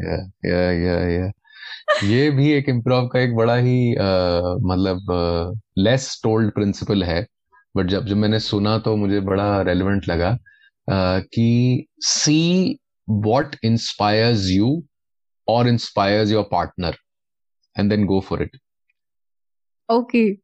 [0.00, 1.30] या या या या
[2.04, 3.78] ये भी एक इम्प्रोव का एक बड़ा ही
[4.64, 7.20] मतलब लेस टोल्ड प्रिंसिपल है
[7.74, 14.50] बट जब जब मैंने सुना तो मुझे बड़ा रेलिवेंट लगा uh, कि see what inspires
[14.50, 14.82] you
[15.50, 16.92] or inspires your partner
[17.78, 18.50] and then go for it.
[19.90, 20.34] Okay.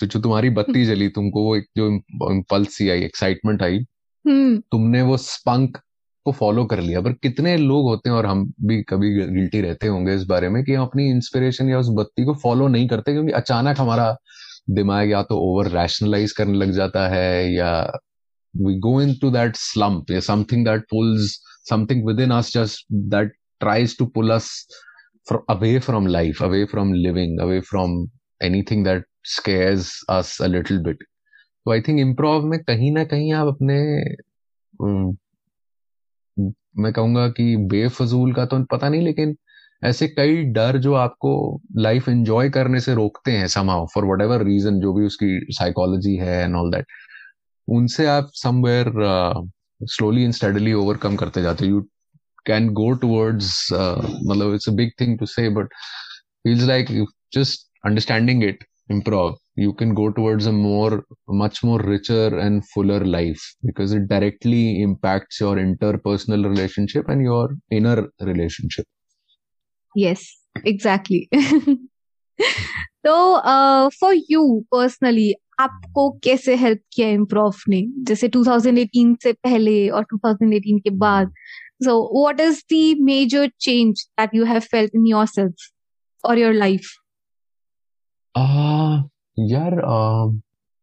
[0.00, 1.86] तो जो तुम्हारी बत्ती जली तुमको वो एक जो
[2.32, 3.78] इम्पल्स आई एक्साइटमेंट आई
[4.28, 4.62] hmm.
[4.72, 5.78] तुमने वो स्पंक
[6.24, 9.86] को फॉलो कर लिया। पर कितने लोग होते हैं और हम भी कभी गिल्टी रहते
[9.86, 13.12] होंगे इस बारे में कि हम अपनी इंस्पिरेशन या उस बत्ती को फॉलो नहीं करते
[13.12, 14.16] क्योंकि अचानक हमारा
[14.70, 17.92] दिमाग या तो ओवर रैशनलाइज करने लग जाता है या
[18.56, 23.96] we go into that slump या something that pulls something within us just that tries
[23.96, 24.66] to pull us
[25.26, 30.82] from, away from life, away from living, away from anything that scares us a little
[30.82, 30.96] bit.
[31.66, 33.76] तो I think improv में कहीं ना कहीं आप अपने
[36.80, 39.36] मैं कहूँगा कि बेफजूल का तो पता नहीं लेकिन
[39.84, 41.32] ऐसे कई डर जो आपको
[41.76, 46.14] लाइफ एंजॉय करने से रोकते हैं somehow for whatever reason जो भी उसकी साइकोलॉजी
[46.16, 46.86] है एंड ऑल दैट
[47.68, 48.92] उनसे आप somewhere
[49.82, 51.86] slowly and steadily overcome करते जाते you
[52.45, 54.01] can go towards uh,
[54.55, 55.67] it's a big thing to say but
[56.43, 56.89] feels like
[57.31, 58.57] just understanding it
[58.89, 64.07] improv you can go towards a more much more richer and fuller life because it
[64.07, 68.85] directly impacts your interpersonal relationship and your inner relationship
[69.95, 70.29] yes
[70.67, 71.27] exactly
[73.05, 73.13] तो
[73.99, 80.79] for you personally आपको कैसे help किया improv ने जैसे 2018 से पहले और 2018
[80.83, 81.31] के बाद
[81.80, 85.70] so what is the major change that you have felt in yourself
[86.24, 86.94] और योर लाइफ
[89.50, 89.74] यार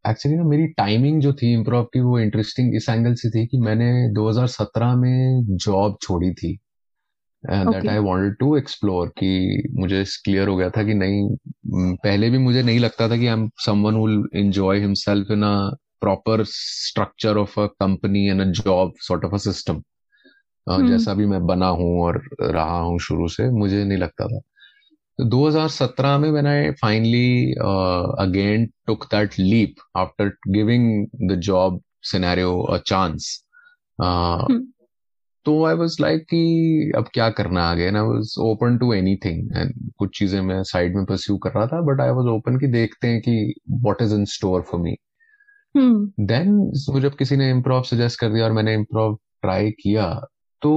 [0.05, 3.57] एक्चुअली ना मेरी टाइमिंग जो थी इम्प्रोव की वो इंटरेस्टिंग इस एंगल से थी कि
[3.57, 6.57] मैंने 2017 में जॉब छोड़ी थी
[7.43, 12.37] that I wanted to explore कि मुझे क्लियर हो गया था कि नहीं पहले भी
[12.37, 15.55] मुझे नहीं लगता था कि I am someone will enjoy himself in a
[16.01, 19.81] proper structure of a company and a job sort of a system
[20.67, 24.39] जैसा भी मैं बना हूँ और रहा हूँ शुरू से मुझे नहीं लगता था।
[25.19, 27.53] तो 2017 में मैंने finally
[28.19, 33.43] again took that leap after giving the job scenario a chance
[35.45, 37.83] तो आई वाज लाइक कि अब क्या करना आगे?
[37.83, 41.67] And I was open to anything and कुछ चीज़ें मैं साइड में परस्यू कर रहा
[41.67, 44.95] था बट आई वाज ओपन कि देखते हैं कि what is in store for me
[46.19, 46.51] then
[46.89, 50.05] मुझे जब किसी ने इम्प्रोव सजेस्ट कर दिया और मैंने इम्प्रोव ट्राई किया।
[50.63, 50.73] तो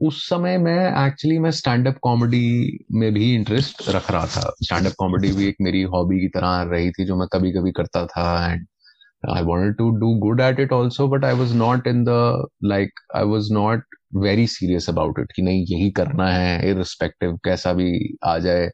[0.00, 4.86] उस समय मैं एक्चुअली मैं स्टैंड अप कॉमेडी में भी इंटरेस्ट रख रहा था। स्टैंड
[4.86, 8.06] अप कॉमेडी भी एक मेरी हॉबी की तरह रही थी जो मैं कभी कभी करता
[8.06, 8.66] था and
[9.30, 13.04] I wanted to do good at it also but I was not in the like
[13.16, 13.80] I was not
[14.16, 18.70] very serious about it कि नहीं यही करना है इरिस्पेक्टिव कैसा भी आ जाए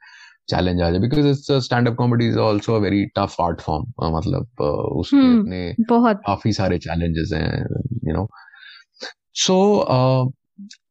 [0.49, 4.17] चैलेंज आ जाए because it's stand up comedy is also a very tough art form
[4.17, 7.61] मतलब अपने बहुत। काफ़ी सारे चैलेंजेस हैं
[8.09, 8.29] you know
[9.35, 9.57] so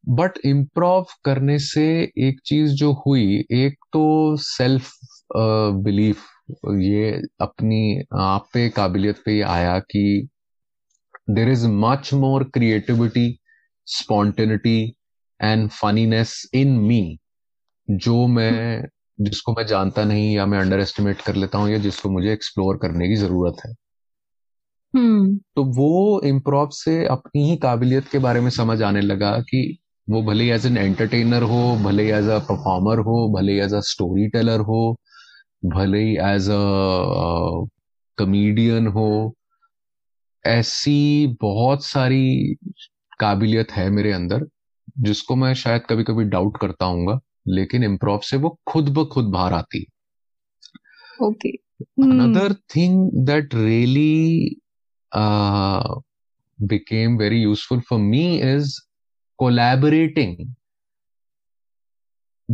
[0.07, 4.91] but improv करने से एक चीज़ जो हुई एक तो सेल्फ
[5.83, 6.17] बिलीफ
[6.65, 10.27] ये अपनी आप पे काबिलियत पे आया कि
[11.29, 13.39] there is much more creativity
[13.85, 14.93] spontaneity
[15.41, 17.17] and funniness in me
[17.91, 18.85] जो मैं
[19.21, 22.77] जिसको मैं जानता नहीं या मैं अंडर एस्टिमेट कर लेता हूँ या जिसको मुझे एक्सप्लोर
[22.77, 23.71] करने की ज़रूरत है
[24.95, 25.39] hmm.
[25.55, 30.21] तो वो इम्प्रोव से अपनी ही काबिलियत के बारे में समझ आने लगा कि वो
[30.23, 34.59] भले एज एन एंटरटेनर हो भले एज अ परफॉर्मर हो भले एज अ स्टोरी टेलर
[34.59, 34.97] हो
[35.65, 37.67] भले ही एज अ
[38.17, 39.35] कमीडियन हो
[40.47, 42.55] ऐसी बहुत सारी
[43.19, 44.45] काबिलियत है मेरे अंदर
[44.99, 49.25] जिसको मैं शायद कभी कभी डाउट करता हूँ लेकिन इम्प्रोव से वो खुद ब खुद
[49.25, 49.85] बाहर आती
[51.23, 51.49] okay
[52.03, 54.55] another thing that really
[56.59, 58.88] became very useful for me is
[59.39, 60.55] collaborating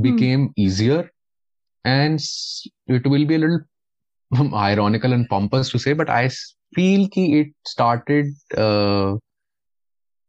[0.02, 0.54] became hmm.
[0.56, 1.10] easier
[1.86, 2.20] and
[2.88, 3.60] it will be a little
[4.54, 6.30] ironical and pompous to say but i
[6.76, 8.26] feel ki it started
[8.58, 9.16] uh,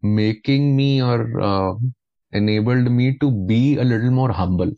[0.02, 1.74] making me or uh,
[2.32, 4.72] enabled me to be a little more humble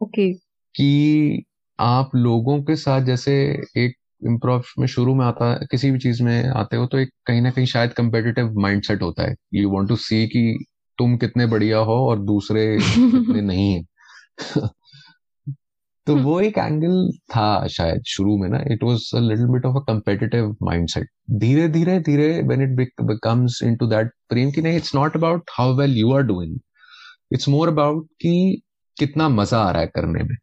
[0.00, 0.32] okay
[0.78, 1.44] कि
[1.80, 3.32] आप लोगों के साथ जैसे
[3.76, 7.10] एक improv में शुरू में आता है किसी भी चीज़ में आते हो तो एक
[7.26, 10.64] कहीं ना कहीं शायद कंपेटिटिव माइंडसेट होता है। यू वांट टू सी कि
[10.98, 13.82] तुम कितने बढ़िया हो और दूसरे कितने नहीं है।
[16.06, 19.76] तो। वो एक एंगल था शायद शुरू में ना। It was a little bit of
[19.76, 24.94] a competitive mindset धीरे धीरे धीरे when it becomes into that frame की नहीं it's
[24.94, 26.58] not about how well you are doing
[27.32, 28.62] it's more about कि
[28.98, 30.36] कितना मज़ा आ रहा है करने में।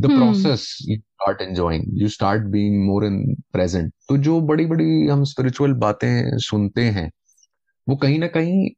[0.00, 5.06] The process you start enjoying you start being more in present तो जो बड़ी बड़ी
[5.06, 7.10] हम स्पिरिचुअल बातें सुनते हैं
[7.86, 8.68] वो कहीं ना कहीं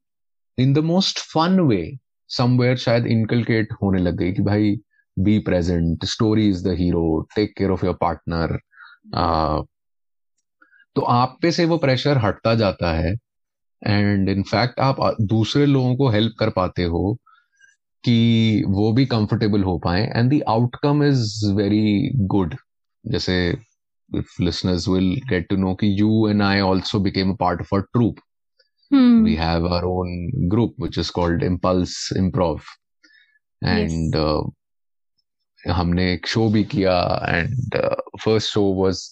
[0.59, 1.99] in the most fun way
[2.31, 4.77] somewhere शायद इनकलकेट होने लग गई कि भाई
[5.17, 8.49] be present story is the hero take care of your partner
[9.15, 9.63] uh,
[10.97, 13.13] तो आप पे से वो प्रेशर हटता जाता है
[13.83, 17.19] एंड इनफैक्ट आप दूसरे लोगों को हेल्प कर पाते हो
[18.05, 22.57] कि वो भी कंफर्टेबल हो पाए and the outcome is very good
[23.05, 23.37] जैसे
[24.41, 27.79] listeners will get to know कि you and I also became a part of a
[27.79, 28.21] troupe
[29.25, 32.61] we have our own group which is called Impulse Improv
[33.63, 34.17] and
[35.63, 36.97] हमने एक show भी किया
[37.29, 37.77] and
[38.25, 39.09] first show was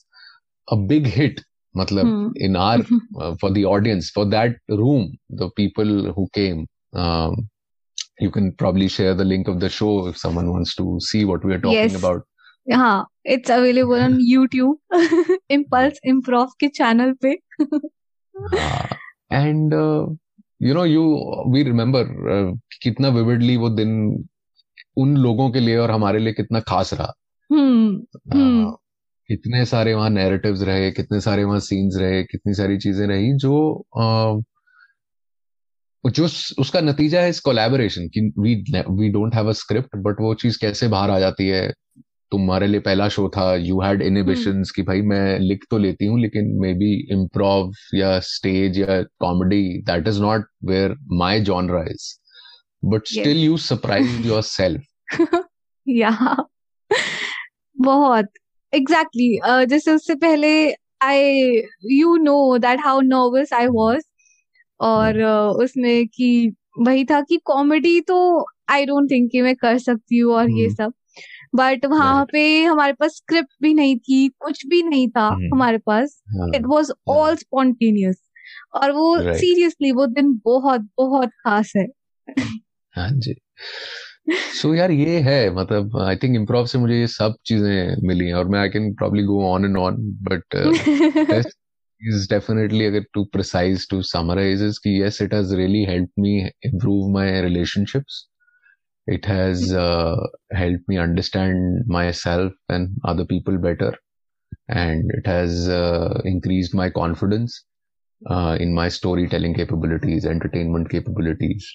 [0.68, 1.40] a big hit
[1.74, 6.64] मतलब in our for the audience for that room the people who came
[8.18, 11.44] you can probably share the link of the show if someone wants to see what
[11.44, 11.94] we are talking yes.
[11.94, 12.22] about.
[12.66, 14.76] हाँ it's available on YouTube
[15.50, 17.36] Impulse Improv के channel पे
[18.34, 18.88] हाँ
[19.30, 20.06] and uh,
[20.60, 21.02] you know you
[21.48, 22.02] we remember
[22.34, 23.96] uh, कितना vividly वो दिन
[24.98, 27.12] उन लोगों के लिए और हमारे लिए कितना खास रहा
[27.52, 28.70] हम्म, हम्म।
[29.28, 33.86] कितने सारे वहाँ नैरेटिव्स रहे कितने सारे वहाँ सीन्स रहे कितनी सारी चीज़ें रही जो
[33.96, 34.40] आ,
[36.10, 36.24] जो
[36.58, 40.58] उसका नतीजा है इस कोलैबोरेशन कि we we don't have a script but वो चीज़
[40.60, 41.74] कैसे बाहर आ जाती है?
[42.30, 46.20] तुम्हारे लिए पहला शो था यू हैड इनिबिशंस कि भाई मैं लिख तो लेती हूँ
[46.20, 52.20] लेकिन मे बी इम्प्रोव या स्टेज या comedy that is not where my genre is
[52.84, 54.82] but still you surprise yourself
[55.88, 56.36] या
[57.78, 58.28] बहुत.
[58.74, 59.62] Exactly exactly.
[59.62, 61.22] uh, जैसे उससे पहले I
[61.84, 64.02] you know that how nervous I was
[64.80, 69.78] और uh, उसमें कि वही था कि कॉमेडी तो आई डोंट थिंक कि मैं कर
[69.78, 70.76] सकती हूँ और ये hmm.
[70.76, 70.92] सब।
[71.54, 75.48] बट वहाँ पे हमारे पास स्क्रिप्ट भी नहीं थी कुछ भी नहीं था hmm.
[75.52, 76.22] हमारे पास।
[76.54, 78.16] इट वॉज़ ऑल स्पॉन्टेनियस
[78.74, 80.00] और वो सीरियसली right.
[80.00, 81.86] वो दिन बहुत बहुत खास है।
[82.96, 83.34] हाँ जी।
[84.30, 88.26] सो so, यार ये है मतलब आई थिंक इम्प्रोव से मुझे ये सब चीज़ें मिली
[88.26, 90.42] हैं और मैं I can probably go on and on but
[92.02, 96.50] is definitely agar to precise to summarize is ki yes it has really helped me
[96.62, 98.28] improve my relationships.
[99.06, 100.16] It has uh,
[100.52, 103.94] helped me understand myself and other people better.
[104.68, 107.64] And it has uh, increased my confidence
[108.28, 111.66] uh, in my storytelling capabilities entertainment capabilities.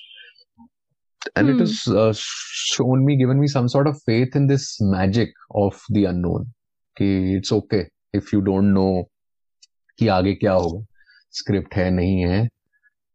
[1.36, 5.30] And it has uh, shown me given me some sort of faith in this magic
[5.54, 6.48] of the unknown
[6.96, 9.10] okay it's okay if you don't know
[10.00, 10.86] कि आगे क्या होगा।
[11.32, 12.50] Script है नहीं है।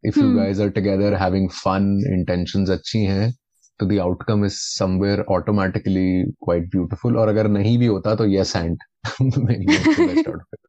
[0.06, 3.34] If you guys are together having fun intentions अच्छी हैं
[3.80, 8.56] तो the outcome is somewhere automatically quite beautiful और अगर नहीं भी होता तो यस
[8.56, 8.78] एंड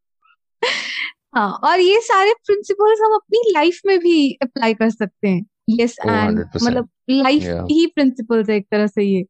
[1.35, 5.97] हाँ और ये सारे प्रिंसिपल्स हम अपनी लाइफ में भी अप्लाई कर सकते हैं। यस
[5.99, 9.25] एंड मतलब लाइफ ही प्रिंसिपल्स है एक तरह से ये।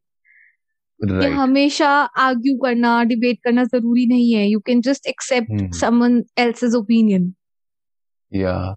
[1.00, 1.32] Right.
[1.32, 1.88] हमेशा
[2.26, 7.32] आर्ग्यू करना डिबेट करना ज़रूरी नहीं है। You can just accept someone else's opinion
[8.32, 8.74] या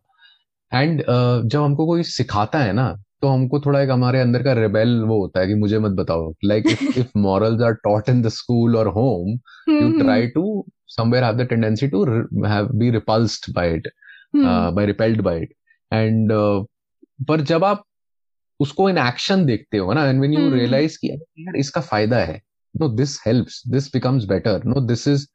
[0.73, 4.99] एंड जब हमको कोई सिखाता है ना तो हमको थोड़ा एक हमारे अंदर का रिबेल
[5.01, 8.75] वो होता है कि मुझे मत बताओ। Like if morals are taught in the school
[8.77, 9.29] और home
[9.73, 10.65] you try to
[10.99, 12.01] tendency to
[12.45, 13.87] have be repulsed by it
[14.33, 14.45] hmm.
[14.45, 15.49] uh, by repelled by it.
[15.91, 16.65] And uh,
[17.27, 17.83] पर जब आप
[18.59, 22.41] उसको इन एक्शन देखते हो ना एंड व्हेन यू रियलाइज़ कि यार इसका फ़ायदा है।
[22.75, 25.25] No this helps this becomes better no this is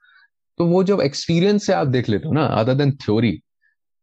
[0.59, 3.33] तो वो जब एक्सपीरियंस से आप देख लेते हो ना अदर देन थ्योरी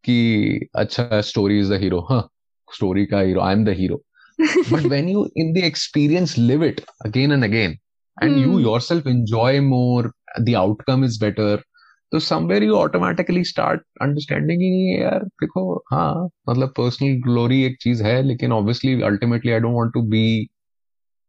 [0.04, 2.22] कि अच्छा स्टोरी इज़ द हीरो हाँ
[2.68, 4.02] स्टोरी का hero I am the hero
[4.40, 7.78] but when you in the experience live it again and again
[8.18, 11.64] and you yourself enjoy more the outcome is better
[12.12, 14.62] तो somewhere you automatically start understanding
[15.02, 19.94] यार देखो हाँ मतलब personal glory एक चीज़ है लेकिन obviously ultimately I don't want
[19.94, 20.48] to be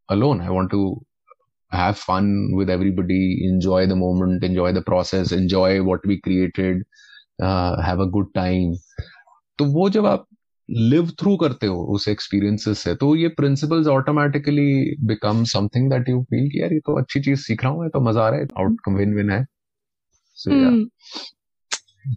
[0.09, 0.41] alone.
[0.41, 1.01] I want to
[1.73, 6.81] have fun with everybody enjoy the moment enjoy the process enjoy what we created
[7.43, 8.33] uh, have a good
[9.59, 10.27] तो वो जब आप
[10.71, 16.23] live through करते हो उस experiences से तो ये principles automatically become something that you
[16.23, 18.47] feel कि यार ये तो अच्छी चीज़ सीख रहा हूँ तो मज़ा आ रहा है
[18.59, 19.45] आउटकम विन विन है।
[20.33, 20.85] So yeah hmm.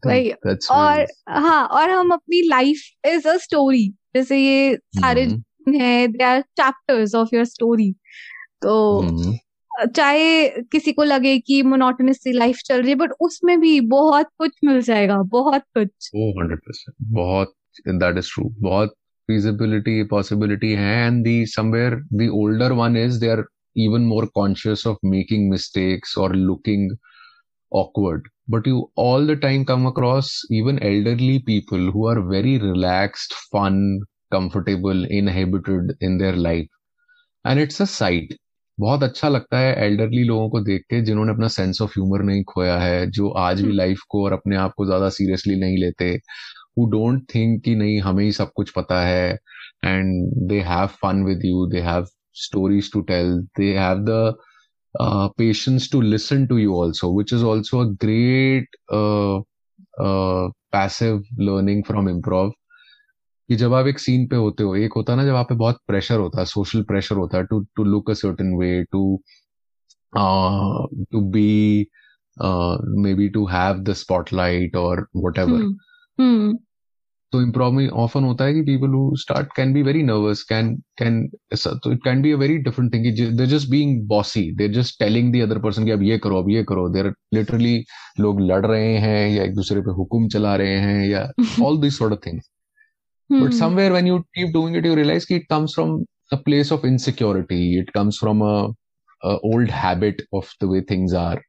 [0.05, 0.31] वही
[0.71, 5.75] और हाँ और हम अपनी लाइफ इज़ अ स्टोरी जैसे ये सारे hmm.
[5.75, 7.91] हैं they are chapters of your story
[8.61, 9.35] तो hmm.
[9.95, 14.27] चाहे किसी को लगे कि मोनोटोनस सी लाइफ चल रही है बट उसमें भी बहुत
[14.37, 17.53] कुछ मिल जाएगा बहुत कुछ हंड्रेड परसेंट बहुत
[17.87, 18.95] दैट इज़ ट्रू बहुत
[19.29, 23.45] feasibility possibility and the somewhere the older one is they are
[23.75, 26.89] even more conscious of making mistakes or looking
[27.73, 33.35] awkward but you all the time come across even elderly people who are very relaxed
[33.51, 33.77] fun
[34.31, 36.71] comfortable inhibited in their life
[37.45, 38.39] and it's a sight
[38.77, 42.43] बहुत अच्छा लगता है elderly लोगों को देख के जिन्होंने अपना सेंस ऑफ़ ह्यूमर नहीं
[42.43, 46.07] खोया है जो आज भी लाइफ को और अपने आप को ज़्यादा सीरियसली नहीं लेते
[46.79, 49.29] हु डोंट थिंक कि नहीं हमें ही सब कुछ पता है
[49.85, 52.05] and they have fun with you they have
[52.45, 54.35] stories to tell they have the
[54.99, 59.39] uh, patience to listen to you also, which is also a great uh,
[59.97, 62.51] uh, passive learning from improv.
[63.49, 65.55] कि जब आप एक scene पे होते हो एक होता है ना जब आप पे
[65.55, 69.21] बहुत प्रेशर होता है सोशल प्रेशर होता है to to look a certain way to
[71.11, 71.87] to be
[72.97, 75.59] may be to have the spotlight और वट एवर
[77.33, 80.73] तो इम्प्रोव में ऑफन होता है कि people who start can be very nervous can
[80.97, 81.15] can
[81.55, 83.05] तो it can be a very different thing
[83.37, 86.49] they're just being bossy they're just telling the other person कि अब ये करो अब
[86.49, 87.75] ये करो देर लिटरली
[88.19, 91.27] लोग लड़ रहे हैं या एक दूसरे पे हुक्म चला रहे हैं या
[91.65, 92.49] all this sort of things
[93.29, 95.99] but somewhere when you keep doing it you realise कि it comes from
[96.33, 101.41] a place of insecurity it comes from a old habit of the way things are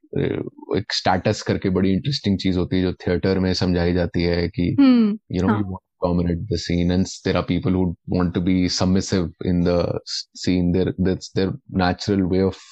[0.79, 4.69] एक status करके बड़ी interesting चीज़ होती है जो theatre में समझाई जाती है कि
[4.71, 8.69] you know you want dominate the scene and there are people who want to be
[8.69, 12.63] submissive in the scene there that's their natural way of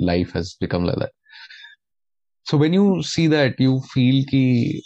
[0.00, 1.10] life has become like that
[2.46, 4.82] so when you see that you feel कि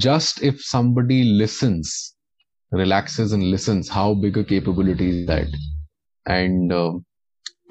[0.00, 1.94] just if somebody listens
[2.72, 5.56] relaxes and listens how big a capability is that
[6.26, 6.72] and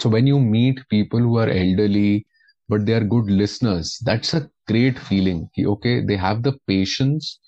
[0.04, 2.24] so when you meet people who are elderly
[2.70, 7.39] but they are good listeners that's a great feeling okay they have the patience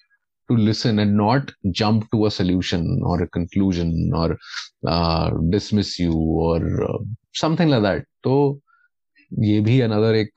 [0.50, 4.38] to listen and not jump to a solution or a conclusion or
[4.88, 6.98] uh, dismiss you or uh,
[7.34, 8.62] something like that तो
[9.32, 10.32] ये भी एक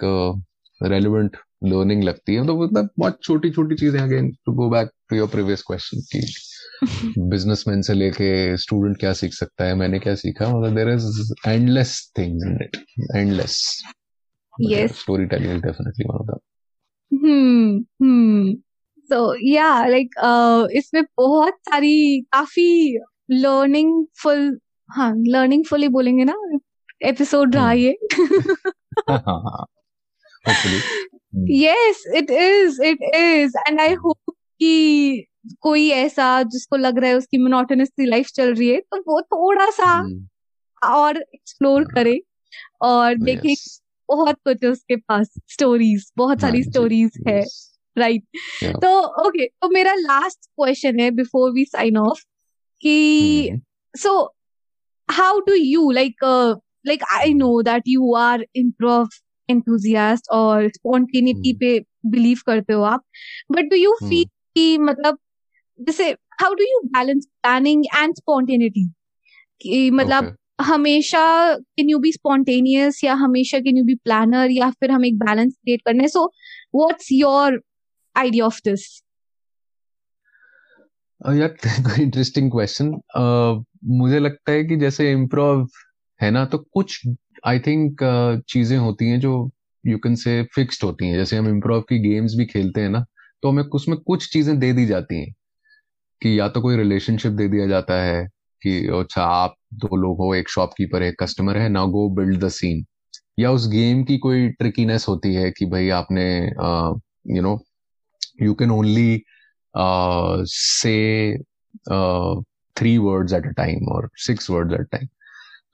[0.83, 4.91] relevant uh, learning लगती है तो मतलब बहुत छोटी छोटी चीज़ें again to go back
[5.11, 6.21] to your previous question की
[7.31, 12.13] बिजनेसमैन से लेके स्टूडेंट क्या सीख सकता है मैंने क्या सीखा मतलब there is endless
[12.19, 12.77] things in it
[13.17, 13.61] endless
[14.59, 16.41] yes storytelling is definitely one of them
[17.13, 18.51] hmm hmm
[19.09, 22.99] so yeah like uh इसमें बहुत सारी काफ़ी
[23.31, 26.35] learning full हाँ learning fully बोलेंगे ना
[27.03, 27.97] एपिसोड रहा ये
[30.49, 30.81] hopefully
[31.47, 35.27] yes it is it is and I hope कि
[35.61, 39.71] कोई ऐसा जिसको लग रहा है उसकी मोनोटोनस लाइफ चल रही है तो वो थोड़ा
[39.71, 40.01] सा
[40.85, 42.21] और एक्सप्लोर करे
[42.83, 43.55] और देखे
[44.11, 47.43] बहुत कुछ है उसके पास स्टोरीज बहुत सारी स्टोरीज है
[47.97, 48.23] राइट
[48.83, 48.91] तो
[49.27, 52.23] ओके तो मेरा लास्ट क्वेश्चन है बिफोर वी साइन ऑफ़
[52.81, 53.61] कि
[53.95, 54.13] so
[55.09, 56.25] how do you like
[56.87, 59.09] like I know that you are improve
[59.49, 63.05] enthusiast और स्पॉन्टेनिटी पे बिलीव करते हो आप
[63.53, 65.19] बट डू यू फील कि मतलब
[65.79, 68.89] जैसे how do you balance planning and spontaneity
[69.61, 74.91] कि मतलब हमेशा कैन यू बी स्पॉन्टेनियस या हमेशा कैन यू बी प्लानर या फिर
[74.91, 76.09] हम एक बैलेंस क्रिएट करना है?
[76.09, 76.33] So
[76.75, 77.63] what's your
[78.17, 79.03] idea of this
[81.27, 81.57] यार
[82.01, 83.01] इंटरेस्टिंग क्वेश्चन
[83.85, 85.69] मुझे लगता है कि जैसे इम्प्रोव
[86.23, 87.09] है ना तो कुछ
[87.47, 89.51] आई थिंक uh, चीज़ें होती हैं जो
[89.87, 93.05] यू कैन से फिक्स्ड होती हैं। जैसे हम इम्प्रोव की गेम्स भी खेलते हैं ना
[93.43, 95.33] तो हमें उसमें कुछ चीज़ें दे दी जाती हैं
[96.23, 98.29] कि या तो कोई रिलेशनशिप दे दिया जाता है
[98.63, 102.49] कि अच्छा आप दो लोग हो, एक शॉपकीपर एक कस्टमर है now go build the
[102.49, 102.85] scene
[103.39, 106.27] या उस गेम की कोई ट्रिकीनेस होती है कि भाई आपने
[107.37, 107.59] you know
[108.43, 109.23] you can only
[110.47, 111.37] say
[112.77, 115.09] three words at a time और सिक्स वर्ड्स एट टाइम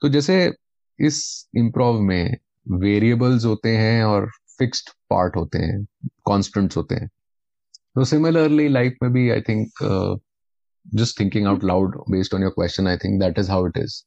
[0.01, 0.53] तो जैसे
[0.99, 2.37] इस इम्प्रोव में
[2.71, 4.29] वेरिएबल्स होते हैं और
[4.59, 5.85] फिक्स्ड पार्ट होते हैं
[6.25, 7.07] कॉन्स्टेंट्स होते हैं.
[7.95, 9.69] तो सिमिलरली लाइफ में भी I think
[10.94, 14.04] just thinking out loud based on your question, I think that is how it is.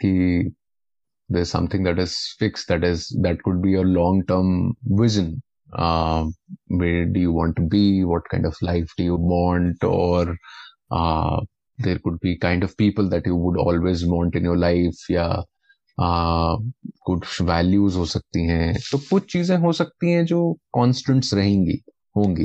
[0.00, 0.50] Ki,
[1.28, 5.42] there's something that is fixed that is that could be your long-term vision.
[5.72, 6.26] Uh,
[6.66, 8.04] where do you want to be?
[8.04, 9.82] What kind of life do you want?
[9.82, 10.36] Or
[10.90, 11.40] uh,
[11.78, 14.98] there could be kind of people that you would always want in your life.
[15.08, 15.42] Yeah.
[15.98, 16.56] Uh,
[17.06, 21.82] कुछ values हो सकती हैं तो कुछ चीजें हो सकती हैं जो कॉन्स्टेंट्स रहेंगी
[22.16, 22.44] होंगी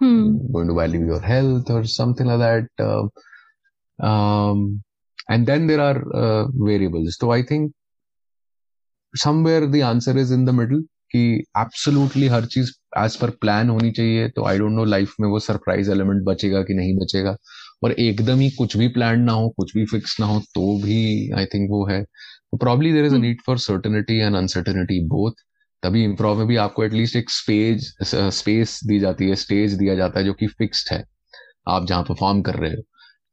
[0.00, 0.06] hmm.
[0.06, 0.52] hmm.
[0.52, 3.04] going to value your health or something like that uh,
[3.98, 4.82] um,
[5.28, 7.72] and then there are uh, variables so i think
[9.14, 10.82] somewhere the answer is in the middle
[11.14, 11.20] कि
[11.58, 15.38] एब्सोल्युटली हर चीज़ edge पर plan होनी चाहिए तो I don't no life में वो
[15.40, 17.36] surprise element बचेगा कि नहीं बचेगा
[17.84, 20.98] और एकदम ही कुछ भी प्लान ना हो कुछ भी फिक्स ना हो तो भी
[21.38, 22.02] आई थिंक वो है
[22.60, 25.44] probably there is a need for certainty and uncertainty both
[25.84, 30.18] तभी इम्प्रोव में भी आपको एटलीस्ट एक स्पेज स्पेस दी जाती है स्टेज दिया जाता
[30.18, 31.04] है जो कि फिक्स्ड है।
[31.68, 32.82] आप जहाँ परफॉर्म कर रहे हो।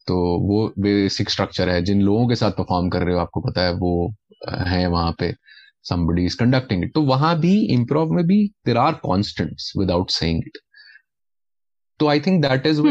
[0.08, 0.16] तो
[0.48, 3.74] वो बेसिक स्ट्रक्चर है। जिन लोगों के साथ परफॉर्म कर रहे हो आपको पता है
[3.74, 4.14] वो
[4.58, 5.34] है वहाँ पे।
[5.92, 6.90] Somebody is conducting it.
[6.96, 10.58] तो वहाँ भी इम्प्रोव में भी there are constants without saying it
[12.00, 12.82] तो I think that is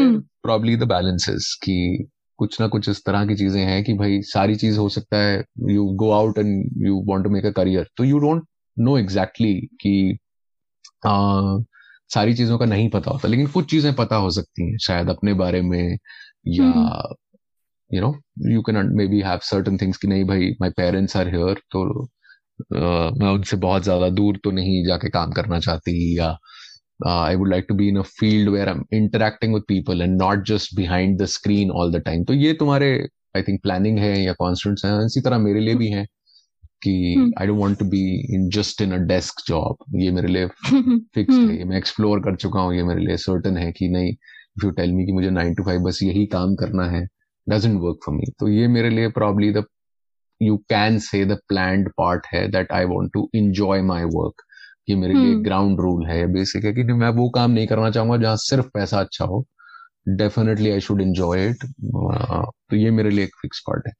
[0.43, 2.07] probably the balance is कि
[2.37, 5.43] कुछ ना कुछ इस तरह की चीज़ें हैं कि भाई सारी चीज़ हो सकता है।
[5.69, 8.43] You go out and you want to make a career तो यू डोंट
[8.81, 10.17] नो एग्जैक्टली कि
[11.05, 11.57] आ,
[12.13, 15.33] सारी चीज़ों का नहीं पता होता लेकिन कुछ चीज़ें पता हो सकती हैं शायद अपने
[15.33, 15.97] बारे में
[16.47, 16.71] या
[17.91, 18.13] you know
[18.51, 21.83] you can may be have certain things कि नहीं भाई माय पेरेंट्स आर हियर तो
[22.03, 26.37] uh, मैं उनसे बहुत ज़्यादा दूर तो नहीं जाके काम करना चाहती या
[27.07, 30.21] I would like to be in a field where I am interacting with people and
[30.21, 32.91] not just behind the screen all the time तो ये तुम्हारे
[33.37, 36.07] आई थिंक प्लानिंग है या कॉन्स्टेंट्स हैं इसी तरह मेरे लिए भी हैं।
[36.83, 38.01] कि I don't want to be
[38.35, 40.47] in just in a desk job ये मेरे लिए
[41.15, 41.57] फिक्स है.
[41.57, 42.75] ये मैं एक्सप्लोर कर चुका हूँ.
[42.75, 44.11] ये मेरे लिए सर्टन है कि नहीं.
[44.57, 47.07] इफ़ यू टेल मी कि मुझे नाइन टू फाइव बस यही काम करना है
[47.47, 49.63] डजेंट वर्क फॉर मी तो ये मेरे लिए probably the
[50.41, 54.43] you can say the plan part है that I want to enjoy my work
[54.89, 56.25] ये मेरे लिए ग्राउंड रूल है.
[56.33, 59.45] बेसिक है कि मैं वो काम नहीं करना चाहूँगा जहाँ सिर्फ़ पैसा अच्छा हो.
[60.09, 61.63] Definitely I should enjoy it
[61.95, 63.93] तो ये मेरे लिए एक फिक्स पार्ट है.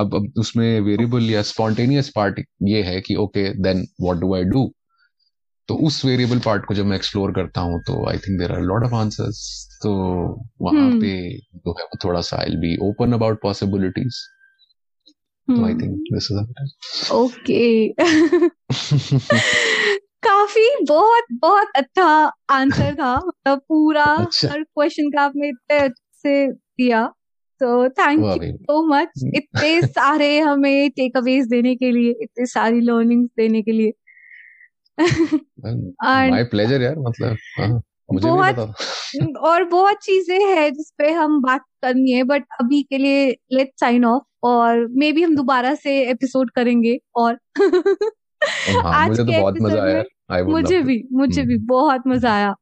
[0.00, 4.44] अब अब उसमें वेरिएबल या स्पॉन्टेनियस पार्ट ये है कि okay then what do I
[4.44, 4.72] do
[5.68, 8.60] तो उस वेरिएबल पार्ट को जब मैं एक्सप्लोर करता हूँ तो I think there are
[8.60, 9.92] lot of answers तो
[10.62, 14.18] वहाँ हम्म पे जो है वो थोड़ा सा I be open about possibilities
[15.48, 17.88] तो I think this is okay
[20.24, 26.02] काफ़ी बहुत बहुत अच्छा आंसर था। मतलब पूरा अच्छा। हर क्वेश्चन का आपने इतने अच्छे
[26.18, 27.12] से दिया।
[27.60, 32.80] तो थैंक यू सो मच इतने सारे हमें टेक अवेज देने के लिए इतनी सारी
[32.80, 33.92] लर्निंग्स देने के लिए।
[36.04, 37.82] माय प्लेजर यार मतलब हाँ,
[38.12, 42.82] मुझे भी बहुत और बहुत चीज़ें हैं जिस पे हम बात करनी है बट अभी
[42.82, 48.94] के लिए लेट साइन ऑफ़ और मे बी हम दोबारा से एपिसोड करेंगे और हाँ
[48.94, 52.54] आज मुझे तो के बहुत मज़ा आया मुझे भी मुझे भी बहुत मज़ा आया।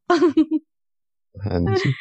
[1.35, 1.93] हाँ जी।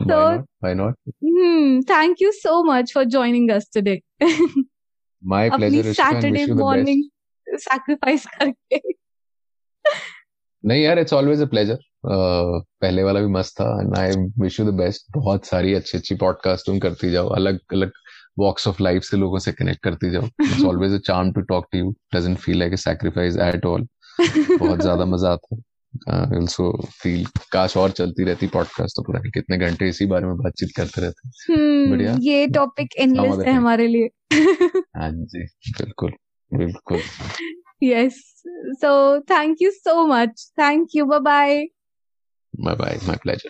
[0.00, 0.44] So why not?
[0.60, 0.94] Why not?
[1.22, 4.00] hmm, thank you so much for joining us today.
[5.22, 6.60] My pleasure Saturday wish you the best.
[6.60, 7.02] Morning
[7.66, 8.80] sacrifice करके।
[10.64, 14.10] नहीं यार इट्स ऑलवेज अ प्लेजर पहले वाला भी मस्त था and I
[14.42, 17.92] wish you the best बहुत सारी अच्छी अच्छी पॉडकास्ट तुम करती जाओ। अलग अलग
[18.38, 21.66] वॉक्स ऑफ़ लाइफ से लोगों से कनेक्ट करती जाओ। It's always a charm to talk
[21.72, 23.86] to you doesn't feel like a sacrifice at all
[24.20, 25.60] बहुत ज़्यादा मज़ा आता है।
[26.08, 30.36] ऑल्सो फील काश और चलती रहती पॉडकास्ट तो पता नहीं कितने घंटे इसी बारे में
[30.36, 31.28] बातचीत करते रहते
[31.90, 34.10] बढ़िया हम्म ये टॉपिक एंडलेस है हमारे लिए।
[34.96, 36.12] हाँ जी बिल्कुल
[36.54, 37.00] बिल्कुल।
[37.82, 41.66] Yes so thank you so much thank you bye bye
[42.60, 43.48] bye bye my pleasure